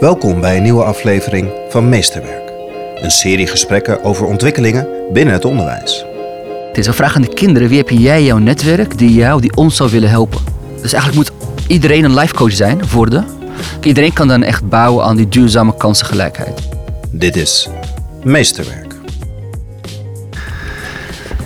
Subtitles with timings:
[0.00, 2.52] Welkom bij een nieuwe aflevering van Meesterwerk.
[2.94, 6.04] Een serie gesprekken over ontwikkelingen binnen het onderwijs.
[6.68, 7.68] Het is een vraag aan de kinderen.
[7.68, 10.40] Wie heb jij jouw netwerk die jou, die ons zou willen helpen?
[10.82, 13.26] Dus eigenlijk moet iedereen een life coach zijn worden.
[13.82, 16.68] Iedereen kan dan echt bouwen aan die duurzame kansengelijkheid.
[17.10, 17.68] Dit is
[18.22, 18.94] Meesterwerk.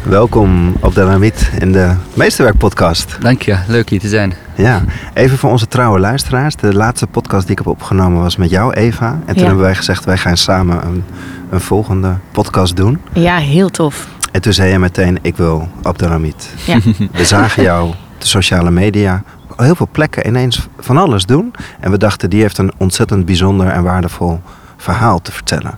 [0.02, 3.16] Welkom op de Ramit in de Meesterwerk podcast.
[3.20, 4.34] Dank je, leuk hier te zijn.
[4.60, 4.82] Ja,
[5.14, 6.56] even voor onze trouwe luisteraars.
[6.56, 9.06] De laatste podcast die ik heb opgenomen was met jou, Eva.
[9.10, 9.42] En toen Ja.
[9.44, 11.04] hebben wij gezegd, wij gaan samen een,
[11.50, 12.98] een volgende podcast doen.
[13.12, 14.08] Ja, heel tof.
[14.32, 16.50] En toen zei jij meteen, ik wil Abdelhamid.
[16.66, 16.78] Ja.
[17.12, 21.52] We zagen jou op de sociale media op heel veel plekken ineens van alles doen.
[21.80, 24.40] En we dachten, die heeft een ontzettend bijzonder en waardevol
[24.76, 25.74] verhaal te vertellen.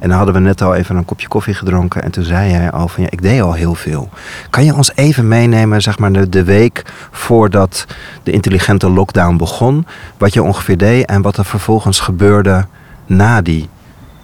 [0.00, 2.02] En dan hadden we net al even een kopje koffie gedronken.
[2.02, 4.08] En toen zei jij al van, ja, ik deed al heel veel.
[4.50, 7.86] Kan je ons even meenemen, zeg maar, de, de week voordat
[8.22, 9.86] de intelligente lockdown begon?
[10.18, 12.66] Wat je ongeveer deed en wat er vervolgens gebeurde
[13.06, 13.68] na die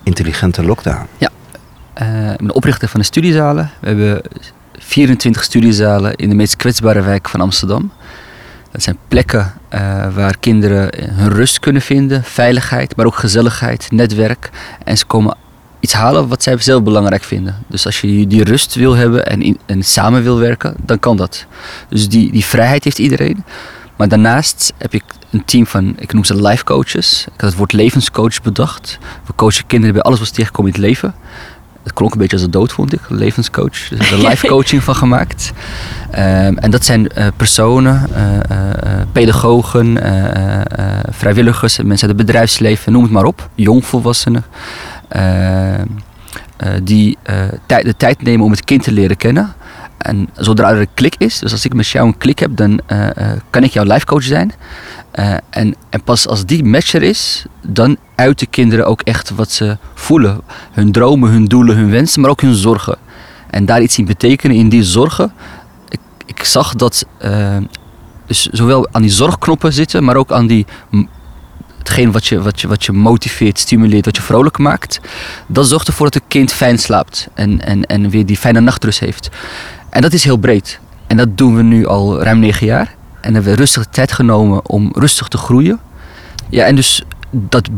[0.02, 1.06] intelligente lockdown?
[1.96, 3.70] Eh, ik ben de oprichter van de studiezalen.
[3.80, 4.20] We hebben
[4.78, 7.92] 24 studiezalen in de meest kwetsbare wijk van Amsterdam.
[8.70, 14.50] Dat zijn plekken eh, waar kinderen hun rust kunnen vinden, veiligheid, maar ook gezelligheid, netwerk.
[14.84, 15.36] En ze komen
[15.86, 17.56] iets halen wat zij zelf belangrijk vinden.
[17.66, 21.16] Dus als je die rust wil hebben en, in, en samen wil werken, dan kan
[21.16, 21.46] dat.
[21.88, 23.44] Dus die, die vrijheid heeft iedereen.
[23.96, 27.24] Maar daarnaast heb ik een team van, ik noem ze life coaches.
[27.34, 28.98] Ik had het woord levenscoach bedacht.
[29.26, 31.14] We coachen kinderen bij alles wat ze tegenkomen in het leven.
[31.82, 33.00] Het klonk een beetje als een dood, vond ik.
[33.08, 33.88] Levenscoach.
[33.88, 35.52] Dus ik heb er life coaching van gemaakt.
[36.10, 39.98] Ehm, en dat zijn eh, personen, eh, eh, pedagogen,
[41.10, 43.48] vrijwilligers, mensen uit het bedrijfsleven, noem het maar op.
[43.54, 44.44] Jongvolwassenen.
[45.08, 45.86] Ehm,
[46.56, 49.54] eh, die eh, de tijd nemen om het kind te leren kennen.
[49.98, 52.80] En zodra er een klik is, dus als ik met jou een klik heb, dan
[52.86, 54.52] eh, eh, kan ik jouw life coach zijn.
[55.10, 59.50] Eh, en, en pas als die match er is, dan uiten kinderen ook echt wat
[59.50, 60.40] ze voelen.
[60.72, 62.98] Hun dromen, hun doelen, hun wensen, maar ook hun zorgen.
[63.50, 65.32] En daar iets in betekenen in die zorgen.
[65.88, 67.56] Ik, ik zag dat eh,
[68.26, 70.66] dus zowel aan die zorgknoppen zitten, maar ook aan die
[71.86, 75.00] hetgeen wat je, wat, je, wat je motiveert, stimuleert, wat je vrolijk maakt.
[75.46, 79.00] Dat zorgt ervoor dat het kind fijn slaapt en, en, en weer die fijne nachtrust
[79.00, 79.28] heeft.
[79.90, 80.80] En dat is heel breed.
[81.06, 82.94] En dat doen we nu al ruim negen jaar.
[83.20, 85.80] En hebben we rustig de tijd genomen om rustig te groeien.
[86.48, 87.68] Ja, en dus dat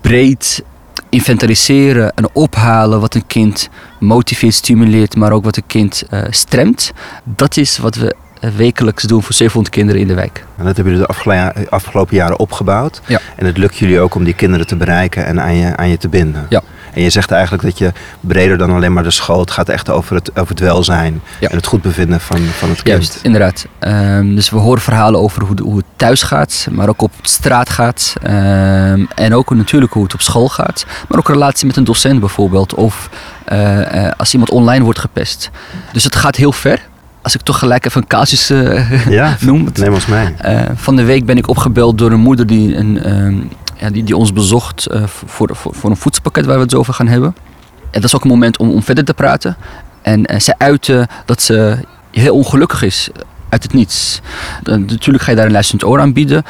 [0.00, 0.62] breed
[1.08, 3.68] inventariseren en ophalen wat een kind
[3.98, 6.92] motiveert, stimuleert, maar ook wat een kind eh stremt.
[7.24, 8.14] Dat is wat we
[8.56, 10.44] wekelijks doen voor 700 kinderen in de wijk.
[10.56, 13.00] En dat hebben jullie de afgela- afgelopen jaren opgebouwd.
[13.06, 13.20] Ja.
[13.36, 15.96] En het lukt jullie ook om die kinderen te bereiken en aan je, aan je
[15.98, 16.46] te binden.
[16.48, 16.62] Ja.
[16.92, 19.40] En je zegt eigenlijk dat je breder dan alleen maar de school.
[19.40, 21.48] Het gaat echt over het, over het welzijn Ja.
[21.48, 22.96] en het goed bevinden van, van het kind.
[22.96, 23.66] Juist, inderdaad.
[23.78, 28.14] Ehm, dus we horen verhalen over hoe het thuis gaat, maar ook op straat gaat.
[28.22, 30.86] Ehm, en ook natuurlijk hoe het op school gaat.
[31.08, 32.74] Maar ook relatie met een docent bijvoorbeeld.
[32.74, 33.10] Of
[33.44, 35.50] eh, eh, als iemand online wordt gepest.
[35.92, 36.88] Dus het gaat heel ver.
[37.22, 39.68] Als ik toch gelijk even een casus eh, Ja, noem.
[39.74, 40.34] neem ons mee.
[40.38, 43.36] Eh, van de week ben ik opgebeld door een moeder die, een, ehm,
[43.76, 46.78] ja, die, die ons bezocht eh, voor, voor, voor een voedselpakket waar we het zo
[46.78, 47.34] over gaan hebben.
[47.80, 49.56] En dat is ook een moment om, om verder te praten.
[50.02, 51.78] En zij uitte dat ze
[52.10, 53.10] heel ongelukkig is
[53.48, 54.20] uit het niets.
[54.62, 56.44] Eh, natuurlijk ga je daar een luisterend oor aan bieden.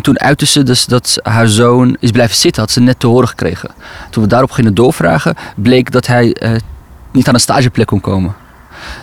[0.00, 3.28] Toen uitte ze dus dat haar zoon is blijven zitten, had ze net te horen
[3.28, 3.70] gekregen.
[4.10, 6.36] Toen we daarop gingen doorvragen, bleek dat hij
[7.12, 8.34] niet aan een stageplek kon komen.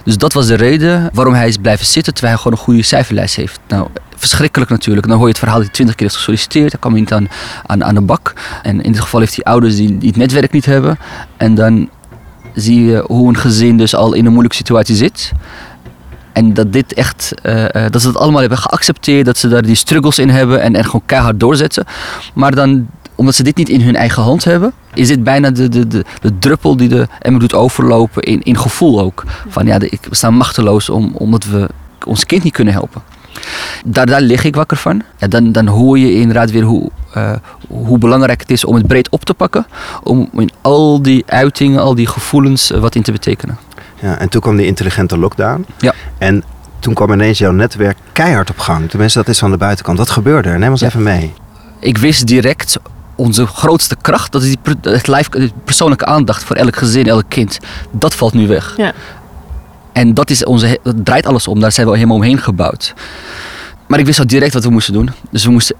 [0.04, 2.84] Dus dat was de reden waarom hij is blijven zitten terwijl hij gewoon een goede
[2.84, 3.60] cijferlijst heeft.
[3.68, 5.08] Nou, verschrikkelijk natuurlijk.
[5.08, 6.72] Dan hoor je het verhaal dat hij twintig keer heeft gesolliciteerd.
[6.72, 7.30] Hij kwam niet aan,
[7.84, 8.34] aan, de bak.
[8.64, 10.98] En in dit geval heeft hij ouders die, die het netwerk niet hebben.
[11.38, 11.90] En dan
[12.54, 15.32] zie je hoe een gezin dus al in een moeilijke situatie zit.
[16.34, 19.62] En dat dit echt, eh, eh, dat ze dat allemaal hebben geaccepteerd, dat ze daar
[19.62, 21.86] die struggles in hebben en, en gewoon keihard doorzetten.
[22.34, 22.88] Maar dan,
[23.20, 26.06] omdat ze dit niet in hun eigen hand hebben, is dit bijna de, de, de,
[26.22, 29.24] de druppel die de emmer doet overlopen in, in gevoel ook.
[29.48, 31.70] Van ja, ik, staan machteloos om, omdat we
[32.06, 33.02] ons kind niet kunnen helpen.
[33.86, 35.02] Daar, daar lig ik wakker van.
[35.18, 37.32] Ja, dan, dan hoor je inderdaad weer hoe, eh,
[37.68, 39.66] hoe belangrijk het is om het breed op te pakken.
[40.04, 43.58] Om in al die uitingen, al die gevoelens eh, wat in te betekenen.
[44.02, 45.66] Ja, en toen kwam die intelligente lockdown.
[45.78, 45.94] Ja.
[46.18, 46.44] En
[46.80, 48.90] toen kwam ineens jouw netwerk keihard op gang.
[48.90, 49.98] Tenminste, dat is van de buitenkant.
[49.98, 50.60] Wat gebeurde er?
[50.60, 50.88] Neem ons Ja.
[50.88, 51.34] even mee.
[51.80, 52.80] ik wist direct
[53.20, 57.26] onze grootste kracht, dat is die het live, de persoonlijke aandacht voor elk gezin, elk
[57.28, 57.58] kind.
[57.92, 58.74] Dat valt nu weg.
[58.78, 58.94] Ja.
[59.92, 62.94] En dat, is onze, dat draait alles om, daar zijn we helemaal omheen gebouwd.
[63.88, 65.10] Maar ik wist al direct wat we moesten doen.
[65.32, 65.76] Dus we moesten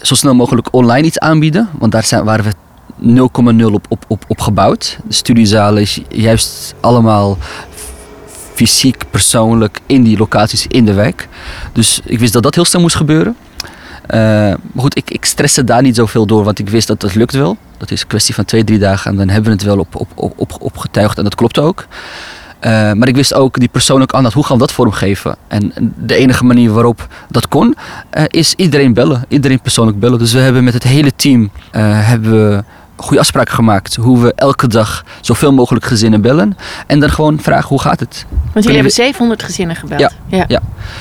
[0.00, 2.52] zo snel mogelijk online iets aanbieden, want daar zijn, waren we
[3.64, 4.98] 0,0 op, op, op, op gebouwd.
[5.04, 7.38] De studiezalen is juist allemaal
[8.54, 11.28] fysiek, persoonlijk in die locaties in de wijk.
[11.72, 13.36] Dus ik wist dat dat heel snel moest gebeuren.
[14.06, 14.20] Eh,
[14.72, 17.32] maar goed, ik, ik stresse daar niet zoveel door, want ik wist dat het lukt
[17.34, 17.56] wel.
[17.76, 19.94] Dat is een kwestie van twee, drie dagen en dan hebben we het wel op,
[19.94, 21.86] op, op, op, opgetuigd en dat klopt ook.
[22.60, 25.36] Eh, maar ik wist ook die persoonlijk aan dat hoe gaan we dat vormgeven.
[25.48, 27.76] En de enige manier waarop dat kon,
[28.18, 29.24] uh, is iedereen bellen.
[29.28, 30.18] Iedereen persoonlijk bellen.
[30.18, 32.64] Dus we hebben met het hele team hebben we
[33.02, 33.96] goede afspraken gemaakt.
[33.96, 36.56] Hoe we elke dag zoveel mogelijk gezinnen bellen.
[36.86, 38.26] En dan gewoon vragen hoe gaat het.
[38.52, 40.00] Want jullie hebben 700 gezinnen gebeld.
[40.00, 40.44] Ja, ja.
[40.48, 40.60] ja.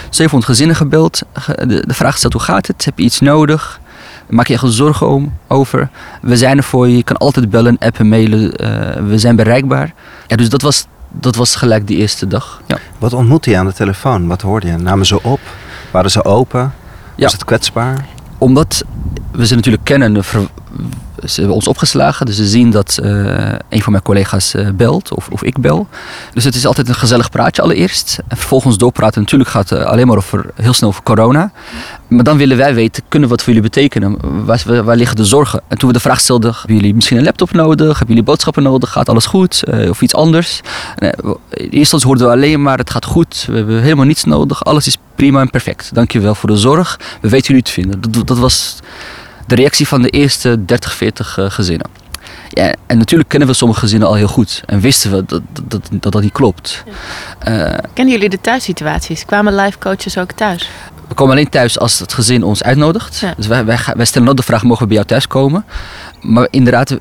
[0.10, 1.22] 700 gezinnen gebeld.
[1.46, 2.86] De, de vraag stelt hoe gaat het?
[2.86, 3.80] Heb je iets nodig?
[4.30, 5.90] Maak je echt zorgen om, over.
[6.22, 6.98] We zijn er voor je.
[6.98, 8.42] Je kan altijd bellen, appen, mailen.
[8.42, 9.94] Uh, we zijn bereikbaar.
[10.28, 12.62] Ja, dus dat was, dat was gelijk die eerste dag.
[12.68, 12.78] Ja.
[12.98, 14.28] Wat ontmoette je aan de telefoon?
[14.28, 14.78] Wat hoorde je?
[14.78, 15.40] Namen ze op?
[15.92, 16.74] Waren ze open?
[17.18, 18.06] Was het kwetsbaar?
[18.38, 18.84] Omdat
[19.32, 20.24] we ze natuurlijk kennen,
[21.26, 22.26] ze hebben ons opgeslagen.
[22.26, 23.10] Dus ze zien dat uh,
[23.70, 25.88] een van mijn collega's uh, belt of, of ik bel.
[26.34, 28.20] Dus het is altijd een gezellig praatje allereerst.
[28.28, 29.22] En vervolgens doorpraten.
[29.22, 31.52] Natuurlijk gaat het alleen maar over, heel snel over corona.
[32.08, 34.18] Maar dan willen wij weten, kunnen we wat voor jullie betekenen?
[34.46, 35.62] Waar, waar, liggen de zorgen?
[35.68, 37.88] En toen we de vraag stelden, hebben jullie misschien een laptop nodig?
[37.88, 38.92] Hebben jullie boodschappen nodig?
[38.92, 39.64] Gaat alles goed?
[39.90, 40.62] Of iets anders?
[41.50, 43.46] In eerste hoorden we alleen maar, het gaat goed.
[43.48, 44.64] We hebben helemaal niets nodig.
[44.64, 45.90] Alles is prima en perfect.
[45.94, 47.00] Dankjewel voor de zorg.
[47.22, 48.02] We weten jullie te vinden.
[48.26, 48.80] Dat was
[49.52, 51.88] de reactie van de eerste 30, 40 uh, gezinnen.
[52.50, 54.64] Ja, en natuurlijk kennen we sommige gezinnen al heel goed.
[54.66, 56.84] En wisten we dat dat, dat, dat niet klopt.
[57.44, 57.72] Ja.
[57.72, 59.26] Uh, Kennen jullie de thuissituaties?
[59.26, 60.70] Kwamen live coaches ook thuis?
[61.08, 63.20] We komen alleen thuis als het gezin ons uitnodigt.
[63.20, 63.34] Ja.
[63.38, 65.66] Dus wij, wij, wij stellen nooit de vraag, mogen we bij jou thuis komen?
[66.22, 66.98] Maar inderdaad,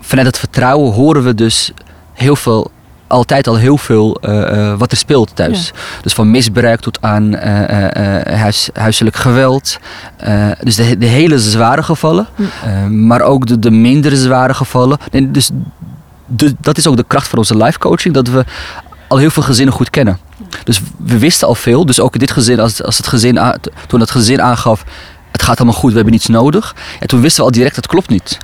[0.00, 1.72] vanuit het vertrouwen horen we dus
[2.12, 2.70] heel veel
[3.06, 5.72] altijd al heel veel uh, wat er speelt thuis.
[6.02, 7.40] Dus van misbruik tot aan uh,
[8.38, 9.78] huis, huiselijk geweld.
[10.62, 12.26] dus de, de, hele zware gevallen,
[12.90, 14.98] maar ook de, de minder zware gevallen.
[15.10, 15.50] En dus
[16.26, 18.44] de, dat is ook de kracht van onze life coaching, dat we
[19.08, 20.18] al heel veel gezinnen goed kennen.
[20.64, 21.86] Dus we wisten al veel.
[21.86, 23.40] Dus ook dit gezin, als, als het gezin
[23.86, 24.84] toen het gezin aangaf,
[25.34, 26.74] het gaat allemaal goed, we hebben niets nodig.
[27.00, 28.38] En toen wisten we al direct, dat klopt niet.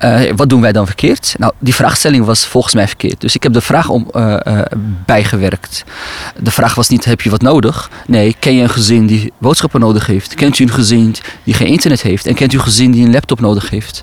[0.00, 1.34] Uh, wat doen wij dan verkeerd?
[1.38, 3.20] Nou, die vraagstelling was volgens mij verkeerd.
[3.20, 4.60] Dus ik heb de vraag om, uh, uh,
[5.04, 5.84] bijgewerkt.
[6.40, 7.90] De vraag was niet, heb je wat nodig?
[8.06, 10.34] Nee, ken je een gezin die boodschappen nodig heeft?
[10.34, 11.14] Kent u een gezin
[11.44, 12.26] die geen internet heeft?
[12.26, 14.00] En kent u een gezin die een laptop nodig heeft?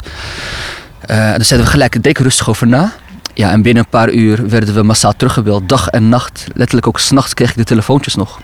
[1.08, 2.94] daar zetten we gelijk, denk rustig over na.
[3.34, 5.70] Ja, en binnen een paar uur werden we massaal teruggebeld.
[5.70, 6.48] Dag en nacht.
[6.54, 8.40] Letterlijk ook s'nachts kreeg ik de telefoontjes nog.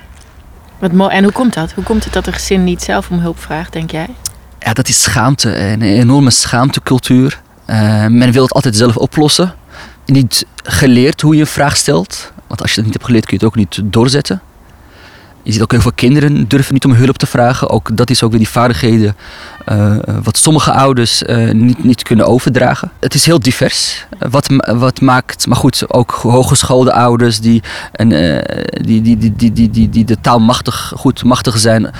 [0.79, 1.09] Wat.
[1.09, 1.71] En hoe komt dat?
[1.71, 4.07] Hoe komt het dat een gezin niet zelf om hulp vraagt, denk jij?
[4.59, 5.57] Ja, dat is schaamte.
[5.57, 7.41] Een enorme schaamtecultuur.
[7.67, 9.53] Uh, men wil het altijd zelf oplossen.
[10.05, 12.31] Niet geleerd hoe je een vraag stelt.
[12.47, 14.41] Want als je dat niet hebt geleerd, kun je het ook niet doorzetten.
[15.43, 17.69] Je ziet ook heel veel kinderen durven niet om hulp te vragen.
[17.69, 19.15] Ook dat is ook weer die vaardigheden
[19.71, 22.91] uh, wat sommige ouders uh, niet, niet kunnen overdragen.
[22.99, 24.05] Het is heel divers.
[24.29, 30.05] Wat, wat maakt, maar goed, ook hogeschoolde ouders die, die, die, die, die, die, die,
[30.05, 31.91] de taal machtig, goed machtig zijn.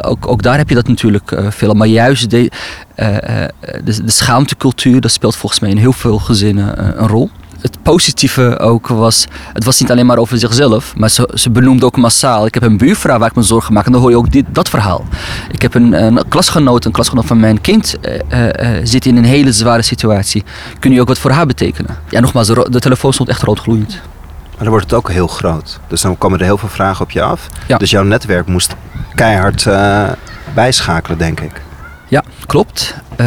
[0.00, 1.74] ook, ook daar heb je dat natuurlijk veel.
[1.74, 2.50] Maar juist de,
[3.84, 7.30] de, de schaamtecultuur, dat speelt volgens mij in heel veel gezinnen een rol
[7.60, 11.86] het positieve ook was, het was niet alleen maar over zichzelf, maar ze, ze benoemde
[11.86, 12.46] ook massaal.
[12.46, 14.44] Ik heb een buurvrouw waar ik me zorgen maak en dan hoor je ook dit,
[14.52, 15.04] dat verhaal.
[15.50, 17.96] Ik heb een, een klasgenoot, een klasgenoot van mijn kind,
[18.32, 20.44] uh, uh, zit in een hele zware situatie.
[20.78, 21.96] Kun je ook wat voor haar betekenen?
[22.08, 24.00] Ja, nogmaals, de, telefoon stond echt roodgloeiend.
[24.50, 25.80] Maar dan wordt het ook heel groot.
[25.88, 27.46] Dus dan komen er heel veel vragen op je af.
[27.66, 27.78] Ja.
[27.78, 28.74] Dus jouw netwerk moest
[29.14, 30.08] keihard uh,
[30.54, 31.52] bijschakelen, denk ik.
[32.10, 32.94] Ja, klopt.
[33.12, 33.26] Uh,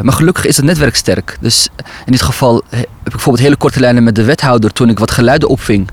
[0.00, 1.36] maar gelukkig is het netwerk sterk.
[1.40, 1.68] Dus
[2.04, 5.10] in dit geval heb ik bijvoorbeeld hele korte lijnen met de wethouder toen ik wat
[5.10, 5.88] geluiden opving,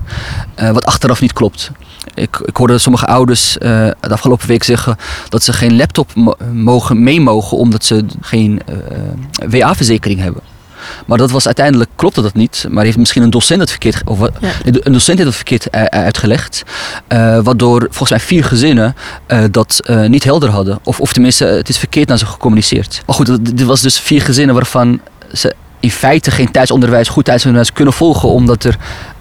[0.60, 1.70] uh, wat achteraf niet klopt.
[2.14, 3.60] Ik, ik hoorde sommige ouders uh,
[4.00, 4.96] de afgelopen week zeggen
[5.28, 6.10] dat ze geen laptop
[6.52, 8.60] mogen, mee mogen omdat ze geen
[9.48, 10.42] WA-verzekering hebben.
[11.06, 12.66] Maar dat was uiteindelijk, klopte dat niet.
[12.70, 14.50] Maar heeft misschien een docent het verkeerd, of ja.
[14.62, 16.62] een docent heeft het verkeerd uitgelegd.
[17.08, 18.94] Uh, waardoor volgens mij vier gezinnen
[19.28, 20.78] uh, dat uh, niet helder hadden.
[20.82, 23.02] Of, of tenminste, het is verkeerd naar ze gecommuniceerd.
[23.06, 25.00] Maar goed, dit was dus vier gezinnen waarvan
[25.32, 28.76] ze in feite geen thuisonderwijs, goed thuisonderwijs kunnen volgen omdat er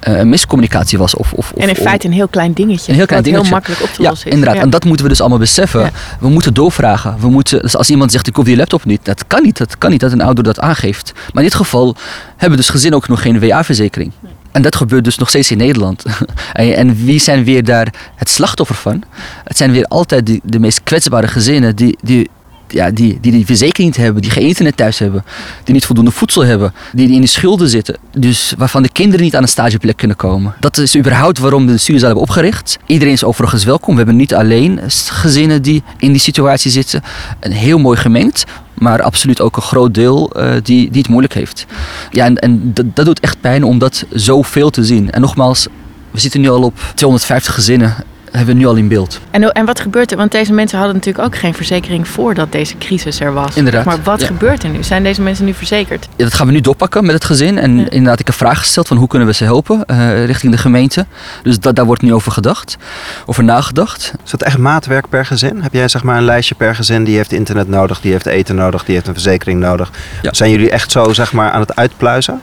[0.05, 1.15] een miscommunicatie was.
[1.15, 2.91] Of, of, en in feite een heel klein dingetje.
[2.91, 3.45] Een heel klein dingetje.
[3.45, 4.33] heel makkelijk op te ja, lossen is.
[4.33, 5.81] Inderdaad, en dat moeten we dus allemaal beseffen.
[5.81, 5.91] Ja.
[6.19, 7.15] We moeten doorvragen.
[7.19, 9.57] We moeten, dus als iemand zegt ik hoef die laptop niet, dat kan niet.
[9.57, 11.11] Dat kan niet dat een ouder dat aangeeft.
[11.13, 11.95] Maar in dit geval
[12.37, 14.11] hebben dus gezinnen ook nog geen WA-verzekering.
[14.51, 16.03] En dat gebeurt dus nog steeds in Nederland.
[16.53, 19.03] en wie zijn weer daar het slachtoffer van?
[19.43, 22.29] Het zijn weer altijd de, de meest kwetsbare gezinnen die, die
[22.67, 25.23] ja, die, die die verzekering niet hebben, die geen internet thuis hebben,
[25.63, 27.97] die niet voldoende voedsel hebben, die in de schulden zitten.
[28.17, 30.55] Dus waarvan de kinderen niet aan een stageplek kunnen komen.
[30.59, 32.77] Dat is überhaupt waarom we de studiezaal hebben opgericht.
[32.85, 33.91] Iedereen is overigens welkom.
[33.91, 37.01] We hebben niet alleen gezinnen die in die situatie zitten.
[37.39, 38.43] Een heel mooi gemengd,
[38.73, 41.65] maar absoluut ook een groot deel uh, die, die het moeilijk heeft.
[42.11, 45.11] Ja, en, en dat, dat doet echt pijn om dat zoveel te zien.
[45.11, 45.67] En nogmaals,
[46.11, 47.95] we zitten nu al op 250 gezinnen
[48.37, 49.19] hebben we nu al in beeld.
[49.31, 50.17] En, en wat gebeurt er?
[50.17, 53.55] Want deze mensen hadden natuurlijk ook geen verzekering voordat deze crisis er was.
[53.55, 54.25] Inderdaad, Maar wat ja.
[54.27, 54.83] gebeurt er nu?
[54.83, 56.07] Zijn deze mensen nu verzekerd?
[56.15, 57.57] Ja, dat gaan we nu doorpakken met het gezin.
[57.57, 57.89] En Ja.
[57.89, 61.05] inderdaad, ik heb vragen gesteld van hoe kunnen we ze helpen eh, richting de gemeente.
[61.43, 62.77] Dus dat, daar wordt nu over gedacht,
[63.25, 64.13] over nagedacht.
[64.25, 65.61] Is dat echt maatwerk per gezin?
[65.61, 68.55] Heb jij zeg maar een lijstje per gezin die heeft internet nodig, die heeft eten
[68.55, 69.91] nodig, die heeft een verzekering nodig?
[70.21, 70.33] Ja.
[70.33, 72.41] Zijn jullie echt zo zeg maar aan het uitpluizen?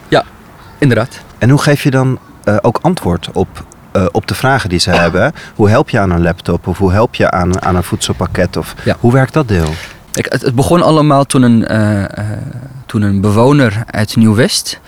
[0.78, 1.20] Inderdaad.
[1.38, 4.90] En hoe geef je dan eh, ook antwoord op, eh, op de vragen die ze
[4.90, 5.32] hebben?
[5.54, 8.56] Hoe help je aan een laptop of hoe help je aan, aan een voedselpakket?
[8.56, 8.96] Of Ja.
[9.00, 9.74] hoe werkt dat deel?
[10.10, 12.38] Kijk, het, het begon allemaal toen een, eh, eh,
[12.86, 14.80] toen een bewoner uit Nieuw-West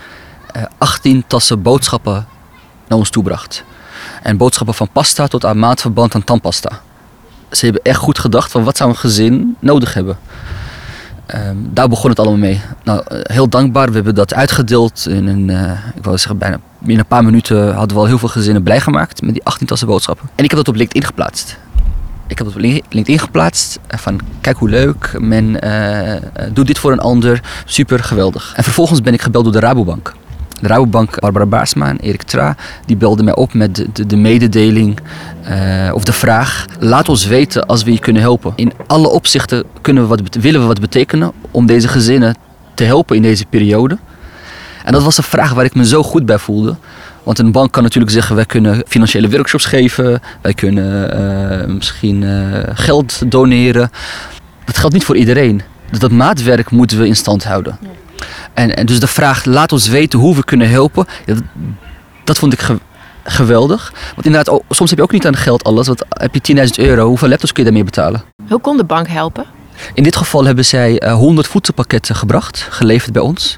[0.51, 2.27] eh 18 tassen boodschappen
[2.87, 3.63] naar ons toe bracht.
[4.23, 6.69] En boodschappen van pasta tot aan maatverband aan tandpasta.
[7.51, 10.17] Ze hebben echt goed gedacht van wat zou een gezin nodig hebben.
[11.27, 12.61] Ehm, daar begon het allemaal mee.
[12.83, 13.87] Nou, eh, heel dankbaar.
[13.89, 17.73] We hebben dat uitgedeeld in een, eh, ik wil zeggen, bijna binnen een paar minuten
[17.73, 20.29] hadden we al heel veel gezinnen blij gemaakt met die 18 tassen boodschappen.
[20.35, 21.57] En ik heb dat op LinkedIn geplaatst.
[22.27, 23.79] Ik heb het op Lin- LinkedIn geplaatst.
[23.87, 25.15] Van kijk hoe leuk.
[25.19, 26.21] Men eh,
[26.53, 27.41] doet dit voor een ander.
[27.65, 28.53] Super geweldig.
[28.55, 30.13] En vervolgens ben ik gebeld door de Rabobank.
[30.65, 32.55] De Rabobank, Barbara Baarsma en Erik Tra,
[32.85, 34.99] die belden mij op met de, de, de mededeling
[35.43, 38.53] eh, of de vraag: laat ons weten als we je kunnen helpen.
[38.55, 42.35] In alle opzichten kunnen we wat, willen we wat betekenen om deze gezinnen
[42.73, 43.97] te helpen in deze periode.
[44.83, 46.75] En dat was een vraag waar ik me zo goed bij voelde.
[47.23, 52.23] Want een bank kan natuurlijk zeggen, wij kunnen financiële workshops geven, wij kunnen eh, misschien
[52.23, 53.91] eh, geld doneren.
[54.65, 55.61] Dat geldt niet voor iedereen.
[55.89, 57.77] Dus dat maatwerk moeten we in stand houden.
[58.55, 61.43] En, en dus de vraag, laat ons weten hoe we kunnen helpen, ja, dat,
[62.23, 62.79] dat vond ik ge-
[63.23, 63.93] geweldig.
[64.15, 65.87] Want inderdaad, oh, soms heb je ook niet aan geld alles.
[65.87, 68.23] Want heb je 10.000 euro, hoeveel laptops kun je daarmee betalen?
[68.49, 69.45] Hoe kon de bank helpen?
[69.93, 73.57] In dit geval hebben zij eh, 100 voedselpakketten gebracht, geleverd bij ons.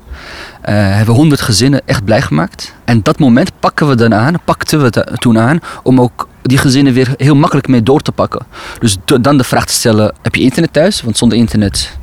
[0.61, 2.73] Eh, hebben 100 gezinnen echt blij gemaakt.
[2.85, 4.89] En dat moment pakken we dan aan, pakten we
[5.19, 8.45] toen aan om ook die gezinnen weer heel makkelijk mee door te pakken.
[8.79, 11.01] Dus dan de vraag te stellen: heb je internet thuis?
[11.01, 11.97] Want zonder internet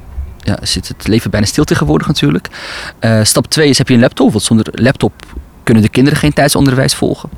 [0.44, 2.48] ja, zit het leven bijna stil tegenwoordig natuurlijk.
[2.98, 4.30] Eh, stap 2 is: heb je een laptop?
[4.30, 5.12] Want zonder laptop
[5.62, 7.28] kunnen de kinderen geen thuisonderwijs volgen.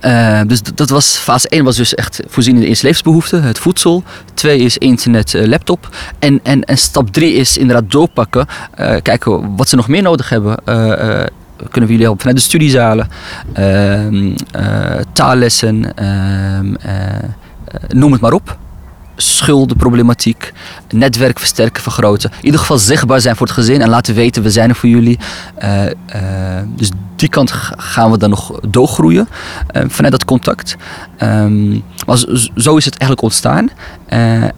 [0.00, 3.58] Eh, dus dat was fase 1 was dus echt voorzien in de eerste levensbehoeften, het
[3.58, 4.02] voedsel.
[4.34, 5.96] 2 is internet, eh, laptop.
[6.18, 8.46] En, en, en stap 3 is inderdaad doorpakken,
[9.02, 10.54] kijken wat ze nog meer nodig hebben.
[11.56, 13.08] Kunnen we jullie helpen vanuit de studiezalen,
[13.52, 17.24] eh, taallessen, ehm, eh, eh,
[17.88, 18.58] noem het maar op.
[19.16, 20.52] Schuldenproblematiek,
[20.90, 22.30] netwerk versterken, vergroten.
[22.38, 24.88] In ieder geval zichtbaar zijn voor het gezin en laten weten we zijn er voor
[24.88, 25.18] jullie.
[25.54, 25.92] Eh, eh,
[26.66, 29.28] dus die kant gaan we dan nog doorgroeien
[29.66, 30.76] eh, vanuit dat contact.
[31.16, 31.70] Ehm,
[32.06, 32.16] maar
[32.56, 33.70] zo, is het eigenlijk ontstaan.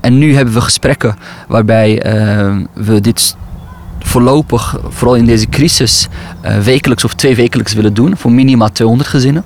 [0.00, 1.16] En nu hebben we gesprekken
[1.48, 3.36] waarbij eh, we dit
[3.98, 6.08] voorlopig, vooral in deze crisis,
[6.62, 9.44] wekelijks of twee wekelijks willen doen voor minimaal 200 gezinnen.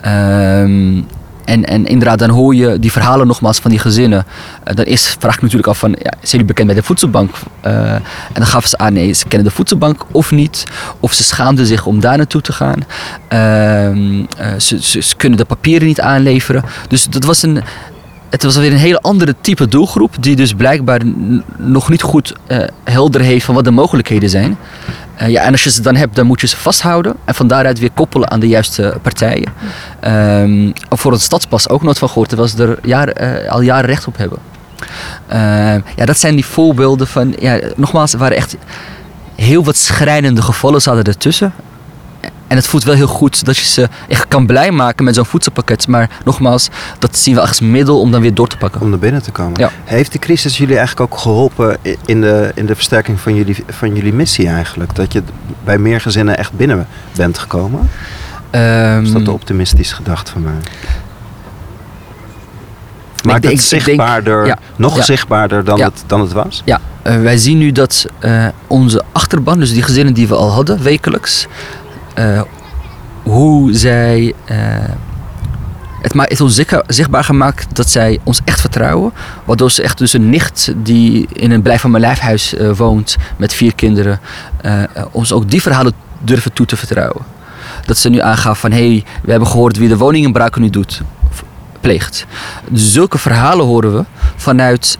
[0.00, 1.00] Ehm,
[1.44, 4.24] en, en inderdaad, dan hoor je die verhalen nogmaals van die gezinnen.
[4.64, 7.34] Eh, dan eerst vraag ik natuurlijk af van, ja, zijn jullie bekend bij de voedselbank?
[7.60, 10.64] Eh, en dan gaven ze aan, nee, ze kennen de voedselbank of niet.
[11.00, 12.84] Of ze schaamden zich om daar naartoe te gaan.
[13.28, 16.64] Ehm, eh, ze, ze, ze kunnen de papieren niet aanleveren.
[16.88, 17.62] Dus dat was een,
[18.30, 21.00] het was weer een hele andere type doelgroep, die dus blijkbaar
[21.58, 22.34] nog niet goed
[22.84, 24.56] helder heeft van wat de mogelijkheden zijn.
[25.16, 27.46] Eh, ja, en als je ze dan hebt, dan moet je ze vasthouden en van
[27.46, 29.52] daaruit weer koppelen aan de juiste partijen.
[30.00, 33.86] Ehm, voor het stadspas ook nooit van gehoord, terwijl ze er jaar, eh, al jaren
[33.86, 34.38] recht op hebben.
[35.26, 38.56] Ehm, ja, dat zijn die voorbeelden van, ja, nogmaals, waren echt
[39.34, 41.52] heel wat schrijnende gevallen zaten ertussen.
[42.54, 45.24] En het voelt wel heel goed dat je ze echt kan blij maken met zo'n
[45.24, 45.88] voedselpakket.
[45.88, 46.68] Maar nogmaals,
[46.98, 48.80] dat zien we als middel om dan weer door te pakken.
[48.80, 49.60] Om naar binnen te komen.
[49.60, 49.70] Ja.
[49.84, 53.94] Heeft de crisis jullie eigenlijk ook geholpen in de, in de versterking van jullie, van
[53.94, 54.94] jullie missie eigenlijk?
[54.94, 55.22] Dat je
[55.64, 57.90] bij meer gezinnen echt binnen bent gekomen?
[58.50, 60.52] Ehm, Is dat te optimistisch gedacht van mij?
[63.16, 64.58] ik Maakt denk- het denk- zichtbaarder, ja.
[64.76, 65.02] nog Ja.
[65.02, 65.84] zichtbaarder dan, Ja.
[65.84, 66.62] het, dan het was?
[66.64, 70.50] Ja, eh, wij zien nu dat eh, onze achterban, dus die gezinnen die we al
[70.50, 71.46] hadden wekelijks,
[72.14, 72.40] eh,
[73.22, 74.34] hoe zij.
[74.44, 74.56] eh,
[76.02, 79.12] het heeft ons zichtbaar- gemaakt dat zij ons echt vertrouwen.
[79.44, 83.16] Waardoor ze echt dus een nicht die in een blijf van mijn lijfhuis eh, woont
[83.36, 84.20] met vier kinderen,
[85.10, 87.22] ons ook die verhalen durven toe te vertrouwen.
[87.86, 91.00] Dat ze nu aangaf van hé, hey, we hebben gehoord wie de woninginbraken nu doet,
[91.80, 92.26] pleegt.
[92.70, 94.04] Dus zulke verhalen horen we
[94.36, 94.98] vanuit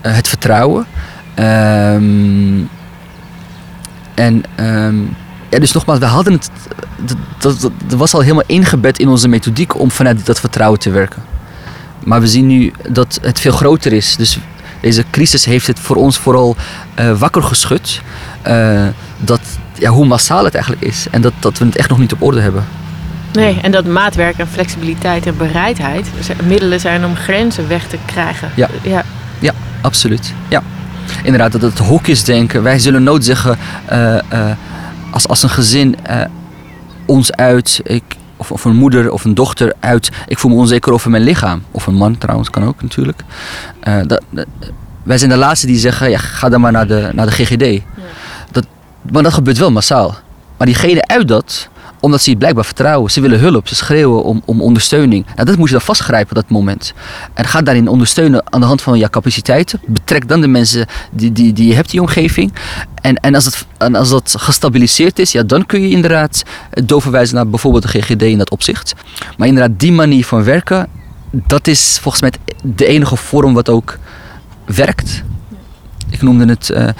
[0.00, 0.86] het vertrouwen.
[1.34, 2.60] Ehm,
[4.14, 4.96] en ehm,
[5.52, 6.50] ja, dus nogmaals, we hadden het.
[7.38, 11.22] Dat, dat, was al helemaal ingebed in onze methodiek om vanuit dat vertrouwen te werken.
[12.04, 14.16] Maar we zien nu dat het veel groter is.
[14.16, 14.38] Dus
[14.80, 16.56] deze crisis heeft het voor ons vooral
[16.94, 18.02] eh, wakker geschud.
[18.42, 19.40] eh, dat,
[19.78, 21.06] ja, hoe massaal het eigenlijk is.
[21.10, 22.64] En dat, dat we het echt nog niet op orde hebben.
[23.32, 26.06] Nee, en dat maatwerk en flexibiliteit en bereidheid
[26.46, 28.50] middelen zijn om grenzen weg te krijgen.
[28.54, 28.68] Ja.
[28.82, 29.04] ja.
[29.38, 30.34] Ja, absoluut.
[30.48, 30.62] Ja.
[31.22, 32.62] Inderdaad, dat het hokjesdenken.
[32.62, 34.18] Wij zullen nooit zeggen, eh,
[35.12, 36.24] als, als een gezin eh,
[37.06, 38.02] ons uit, ik,
[38.36, 41.62] of, of een moeder of een dochter uit, ik voel me onzeker over mijn lichaam.
[41.70, 43.22] Of een man trouwens, kan ook natuurlijk.
[43.80, 44.46] Eh, dat, dat-
[45.02, 47.82] wij zijn de laatste die zeggen, ja, ga dan maar naar de, naar de GGD.
[48.50, 48.66] Dat,
[49.12, 50.14] maar dat gebeurt wel massaal.
[50.56, 51.68] Maar diegene uit dat,
[52.02, 53.10] omdat ze je blijkbaar vertrouwen.
[53.10, 55.26] Ze willen hulp, ze schreeuwen om, om ondersteuning.
[55.34, 56.94] Nou, dat moet je dan vastgrijpen, dat moment.
[57.34, 59.80] En ga daarin ondersteunen aan de hand van je capaciteiten.
[59.86, 62.52] Betrek dan de mensen die, die, die je hebt in je omgeving.
[62.94, 66.42] En, en, als en als dat gestabiliseerd is, ja, dan kun je inderdaad
[66.84, 68.94] doorverwijzen naar bijvoorbeeld de GGD in dat opzicht.
[69.36, 70.88] Maar inderdaad, die manier van werken,
[71.30, 72.32] dat is volgens mij
[72.62, 73.98] de enige vorm wat ook
[74.64, 75.22] werkt.
[76.10, 76.94] Ik noemde het eh, eh,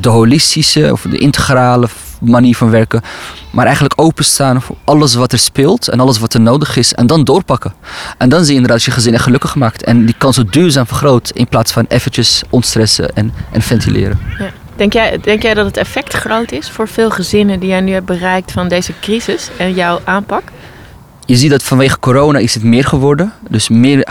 [0.00, 1.88] de holistische of de integrale
[2.20, 3.02] manier van werken.
[3.50, 6.94] Maar eigenlijk openstaan voor alles wat er speelt en alles wat er nodig is.
[6.94, 7.72] En dan doorpakken.
[8.18, 9.84] En dan zie je inderdaad dat je gezin echt gelukkig maakt.
[9.84, 11.30] En die kans zo duurzaam vergroot.
[11.30, 14.18] In plaats van eventjes ontstressen en, en ventileren.
[14.76, 17.92] Denk, jij, denk jij dat het effect groot is voor veel gezinnen die jij nu
[17.92, 20.42] hebt bereikt van deze crisis en jouw aanpak?
[21.30, 23.32] Je ziet dat vanwege corona is het meer geworden.
[23.48, 24.06] Dus meer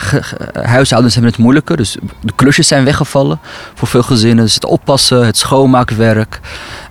[0.53, 1.77] huishoudens hebben het moeilijker.
[1.77, 3.39] Dus de klusjes zijn weggevallen
[3.73, 4.45] voor veel gezinnen.
[4.45, 6.39] Dus het oppassen, het schoonmaakwerk.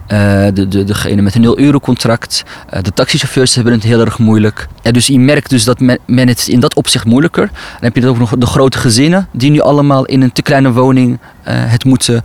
[0.08, 2.44] Eh, de, de, degene met een 0 euro contract.
[2.68, 4.68] eh, de taxichauffeurs hebben het heel erg moeilijk.
[4.82, 7.46] Ja, dus je merkt dus dat men, het in dat opzicht moeilijker.
[7.46, 10.72] Dan heb je ook nog de grote gezinnen die nu allemaal in een te kleine
[10.72, 12.22] woning eh, het moeten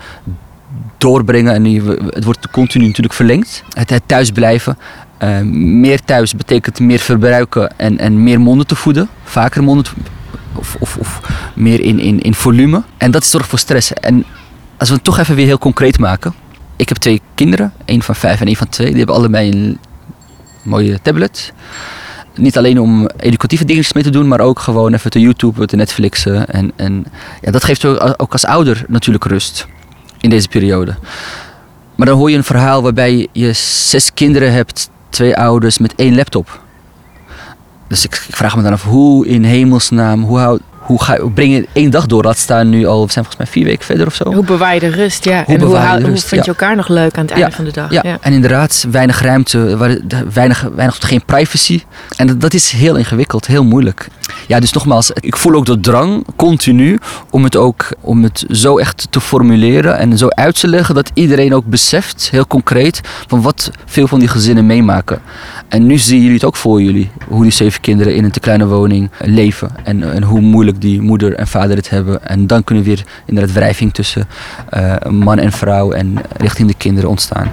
[0.98, 1.54] doorbrengen.
[1.54, 1.66] En
[2.10, 3.63] het wordt continu natuurlijk verlengd.
[3.74, 4.78] Het, thuisblijven.
[5.54, 9.10] Meer thuis betekent meer verbruiken en, en meer monden te voeden.
[9.24, 9.86] Vaker monden
[10.56, 11.22] of, of, of
[11.56, 12.84] meer in, in, in volume.
[12.98, 13.94] En dat zorgt voor stress.
[13.94, 14.25] En
[14.78, 16.34] als we het toch even weer heel concreet maken.
[16.84, 18.88] Ik heb twee kinderen, één van vijf en één van twee.
[18.88, 19.78] Die hebben allebei een
[20.63, 21.54] mooie tablet.
[22.36, 25.75] Niet alleen om educatieve dingetjes mee te doen, maar ook gewoon even te YouTube, te
[25.75, 26.48] Netflixen.
[26.48, 27.06] En, en
[27.42, 29.68] ja, dat geeft ook, als ouder natuurlijk rust
[30.20, 30.96] in deze periode.
[31.96, 36.16] Maar dan hoor je een verhaal waarbij je zes kinderen hebt, twee ouders met één
[36.16, 36.62] laptop.
[37.88, 41.53] Dus ik, ik vraag me dan af, hoe in hemelsnaam, hoe, hou, hoe, ga, breng
[41.53, 42.24] je één dag door?
[42.24, 44.33] Laat staan nu al, we zijn volgens mij vier weken verder of zo.
[44.33, 45.24] Hoe bewaar je de rust?
[45.25, 45.43] Ja.
[45.46, 46.27] Hoe en hoe, hou- de hoe rust?
[46.27, 46.57] vind je Ja.
[46.59, 47.91] elkaar nog leuk aan het einde van de dag?
[47.91, 49.77] Ja, en inderdaad, weinig ruimte,
[50.33, 51.81] weinig, weinig tot geen privacy.
[52.15, 54.07] En dat, dat is heel ingewikkeld, heel moeilijk.
[54.48, 58.77] Ja, dus nogmaals, ik voel ook de drang continu om het ook om het zo
[58.77, 63.41] echt te formuleren en zo uit te leggen dat iedereen ook beseft, heel concreet, van
[63.41, 65.19] wat veel van die gezinnen meemaken.
[65.74, 68.40] En nu zien jullie het ook voor jullie, hoe die zeven kinderen in een te
[68.40, 72.27] kleine woning leven en, en hoe moeilijk die moeder en vader het hebben.
[72.27, 74.27] En dan kunnen weer inderdaad wrijving tussen
[74.70, 77.51] eh, man en vrouw en richting de kinderen ontstaan.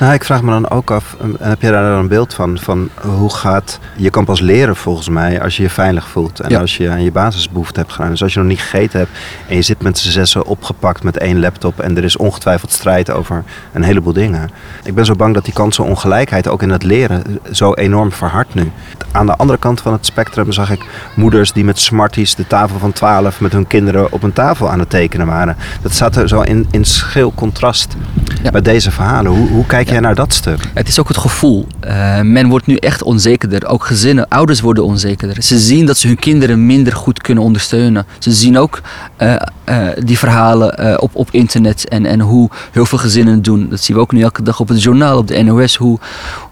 [0.00, 2.58] Nou, ik vraag me dan ook af, en heb je daar dan een beeld van,
[2.58, 6.50] van hoe gaat, je kan pas leren volgens mij als je je veilig voelt en
[6.50, 6.60] Ja.
[6.60, 8.10] als je aan je basisbehoeften hebt gedaan.
[8.10, 9.10] Dus als je nog niet gegeten hebt
[9.48, 13.10] en je zit met z'n zessen opgepakt met één laptop en er is ongetwijfeld strijd
[13.10, 14.50] over een heleboel dingen.
[14.84, 17.22] Ik ben zo bang dat die kansenongelijkheid ook in het leren
[17.60, 18.70] zo enorm verhardt nu.
[19.12, 22.78] Aan de andere kant van het spectrum zag ik moeders die met smarties de tafel
[22.78, 25.56] van 12 met hun kinderen op een tafel aan het tekenen waren.
[25.82, 27.96] Dat staat er zo in, in schil contrast
[28.42, 28.50] Ja.
[28.50, 29.32] bij deze verhalen.
[29.32, 29.92] Hoe, hoe kijk Ja.
[29.92, 30.70] jij naar dat stuk?
[30.74, 31.66] Het is ook het gevoel.
[31.80, 33.66] Eh, men wordt nu echt onzekerder.
[33.66, 35.42] Ook gezinnen, ouders worden onzekerder.
[35.42, 38.06] Ze zien dat ze hun kinderen minder goed kunnen ondersteunen.
[38.18, 38.80] Ze zien ook
[39.16, 43.68] eh, eh, die verhalen op, op internet en, en hoe heel veel gezinnen het doen.
[43.70, 45.76] Dat zien we ook nu elke dag op het journaal, op de NOS.
[45.76, 45.98] Hoe,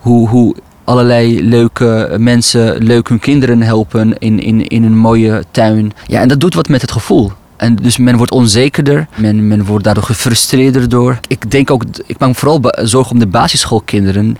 [0.00, 0.56] hoe, hoe
[0.88, 5.92] allerlei leuke mensen leuk hun kinderen helpen in, in, in een mooie tuin.
[6.06, 7.32] Ja, en dat doet wat met het gevoel.
[7.56, 11.20] En dus men wordt onzekerder, men, men wordt daardoor gefrustreerder door.
[11.26, 14.36] Ik denk ook, ik maak me vooral zorgen om de basisschoolkinderen.